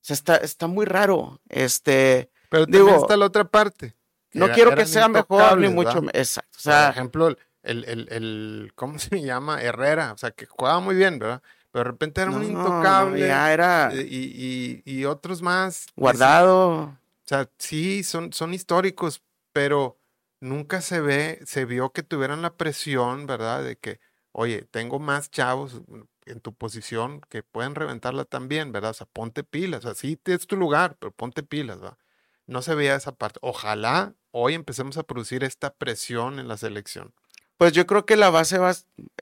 [0.00, 1.40] sea, está, está muy raro.
[1.48, 3.94] Este, Pero Digo, está la otra parte.
[4.38, 6.50] No era- quiero que sea mejor ni mucho me- Exacto.
[6.50, 9.62] O Por sea, ejemplo, el, el, el, ¿cómo se llama?
[9.62, 11.42] Herrera, o sea, que jugaba muy bien, ¿verdad?
[11.72, 13.26] Pero de repente era no, un no, intocable.
[13.26, 15.86] ya era y, y, y otros más.
[15.96, 16.74] guardado.
[16.84, 19.22] O sea, sí, son, son históricos,
[19.52, 19.98] pero
[20.40, 23.62] nunca se ve, se vio que tuvieran la presión, ¿verdad?
[23.64, 24.00] De que,
[24.32, 25.82] oye, tengo más chavos
[26.24, 28.92] en tu posición que pueden reventarla también, ¿verdad?
[28.92, 31.98] O sea, ponte pilas, o sea, sí es tu lugar, pero ponte pilas, ¿verdad?
[32.46, 33.38] No se veía esa parte.
[33.42, 37.14] Ojalá hoy empecemos a producir esta presión en la selección.
[37.56, 38.70] Pues yo creo que la base va,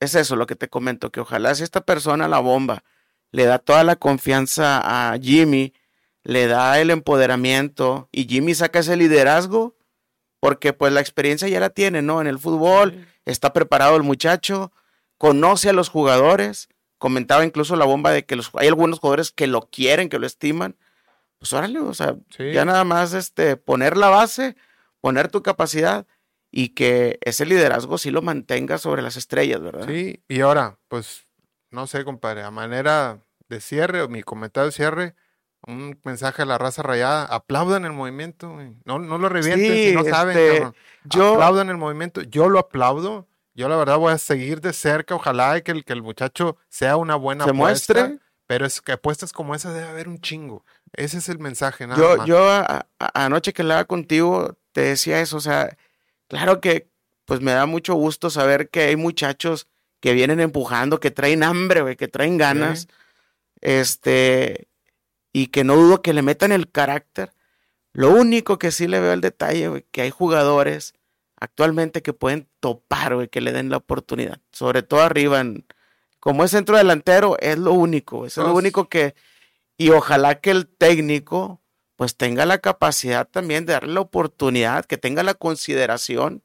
[0.01, 2.83] es eso, lo que te comento, que ojalá si esta persona, la bomba,
[3.31, 4.81] le da toda la confianza
[5.13, 5.73] a Jimmy,
[6.25, 9.77] le da el empoderamiento y Jimmy saca ese liderazgo,
[10.41, 12.21] porque pues la experiencia ya la tiene, ¿no?
[12.21, 14.73] En el fútbol, está preparado el muchacho,
[15.17, 19.47] conoce a los jugadores, comentaba incluso la bomba de que los, hay algunos jugadores que
[19.47, 20.77] lo quieren, que lo estiman,
[21.39, 22.53] pues órale, o sea, Sí.
[22.53, 24.57] ya nada más este, poner la base,
[25.05, 26.07] poner tu capacidad
[26.51, 29.87] y que ese liderazgo sí lo mantenga sobre las estrellas, ¿verdad?
[29.87, 31.27] Sí, y ahora, pues,
[31.71, 33.19] no sé, compadre, a manera
[33.51, 35.15] de cierre, o mi comentario de cierre,
[35.67, 38.77] un mensaje a la raza rayada, aplaudan el movimiento, güey.
[38.87, 40.75] No, no lo revienten Sí, si no saben, este, cabrón.
[41.05, 45.15] yo- Aplaudan el movimiento, yo lo aplaudo, yo la verdad voy a seguir de cerca,
[45.15, 48.19] ojalá que el, que el muchacho sea una buena Se apuesta, muestre.
[48.47, 50.65] pero es que apuestas como esa debe haber un chingo.
[50.95, 52.27] Ese es el mensaje, nada Yo, más.
[52.27, 55.79] yo a- a- anoche que hablaba contigo te decía eso, o sea,
[56.29, 56.89] claro que
[57.25, 59.67] pues me da mucho gusto saber que hay muchachos
[60.01, 62.89] que vienen empujando, que traen hambre, güey, que traen ganas, Sí.
[63.63, 64.69] este,
[65.33, 67.33] y que no dudo que le metan el carácter.
[67.93, 70.93] Lo único que sí le veo el detalle, güey, que hay jugadores
[71.41, 75.65] actualmente que pueden topar, güey, que le den la oportunidad, sobre todo arriba, en-
[76.21, 79.15] como es centro delantero, es lo único, güey, es lo único que,
[79.79, 81.61] y ojalá que el técnico
[81.97, 86.43] pues tenga la capacidad también de darle la oportunidad, que tenga la consideración,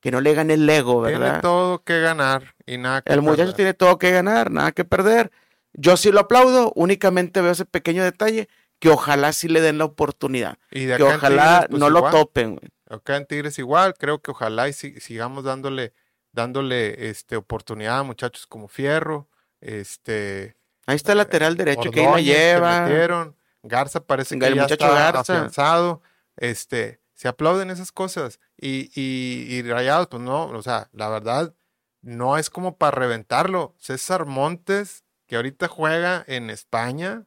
[0.00, 1.40] que no le gane el ego, Tiene ¿verdad?
[1.40, 3.54] todo que ganar y nada que El muchacho perder.
[3.56, 5.30] tiene todo que ganar, nada que perder.
[5.72, 8.48] Yo sí lo aplaudo, únicamente veo ese pequeño detalle
[8.80, 12.10] que ojalá sí le den la oportunidad, Y de que ojalá Tigres, pues, no lo
[12.10, 12.56] topen.
[12.56, 12.70] güey.
[12.88, 15.92] Acá en Tigres igual, creo que ojalá y si- sigamos dándole,
[16.32, 19.28] dándole este, oportunidad a muchachos como Fierro,
[19.60, 22.80] este Ahí está el lateral derecho que ahí la lleva.
[22.86, 23.36] metieron,
[23.68, 25.20] Garza parece El que ya muchacho está Garza.
[25.20, 26.02] afianzado,
[26.36, 31.54] este, se aplauden esas cosas y, y, y Rayados, pues no, o sea, la verdad,
[32.02, 33.74] no es como para reventarlo.
[33.78, 37.26] César Montes, que ahorita juega en España,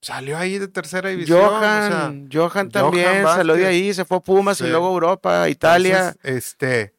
[0.00, 1.40] salió ahí de tercera división.
[1.44, 4.64] o sea, Johan, Johan también Johan salió de ahí, se fue a Pumas Sí.
[4.64, 6.08] y luego a Europa, Italia.
[6.10, 6.94] Entonces, este,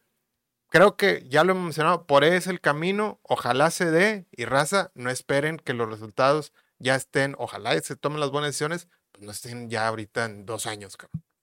[0.70, 4.44] creo que ya lo hemos mencionado, por ahí es el camino, ojalá se dé y
[4.46, 9.26] raza, no esperen que los resultados ya estén, ojalá se tomen las buenas decisiones, pues
[9.26, 10.96] no estén ya ahorita en dos años,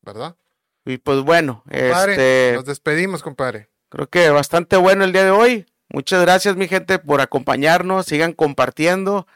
[0.02, 0.36] ¿verdad?
[0.84, 3.70] Y pues bueno, Compadre, este, nos despedimos, compadre.
[3.88, 5.66] creo que bastante bueno el día de hoy.
[5.88, 8.06] Muchas gracias, mi gente, por acompañarnos.
[8.06, 9.26] Sigan compartiendo.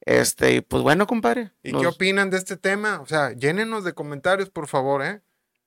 [0.00, 1.52] Este, y pues bueno, compadre.
[1.62, 3.00] ¿Y nos- qué opinan de este tema?
[3.00, 5.20] O sea, llénenos de comentarios, por favor, ¿eh?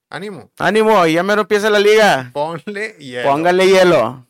[0.10, 2.32] Ánimo, Ánimo, ya me empieza la liga.
[2.34, 4.28] ponle y Póngale hielo.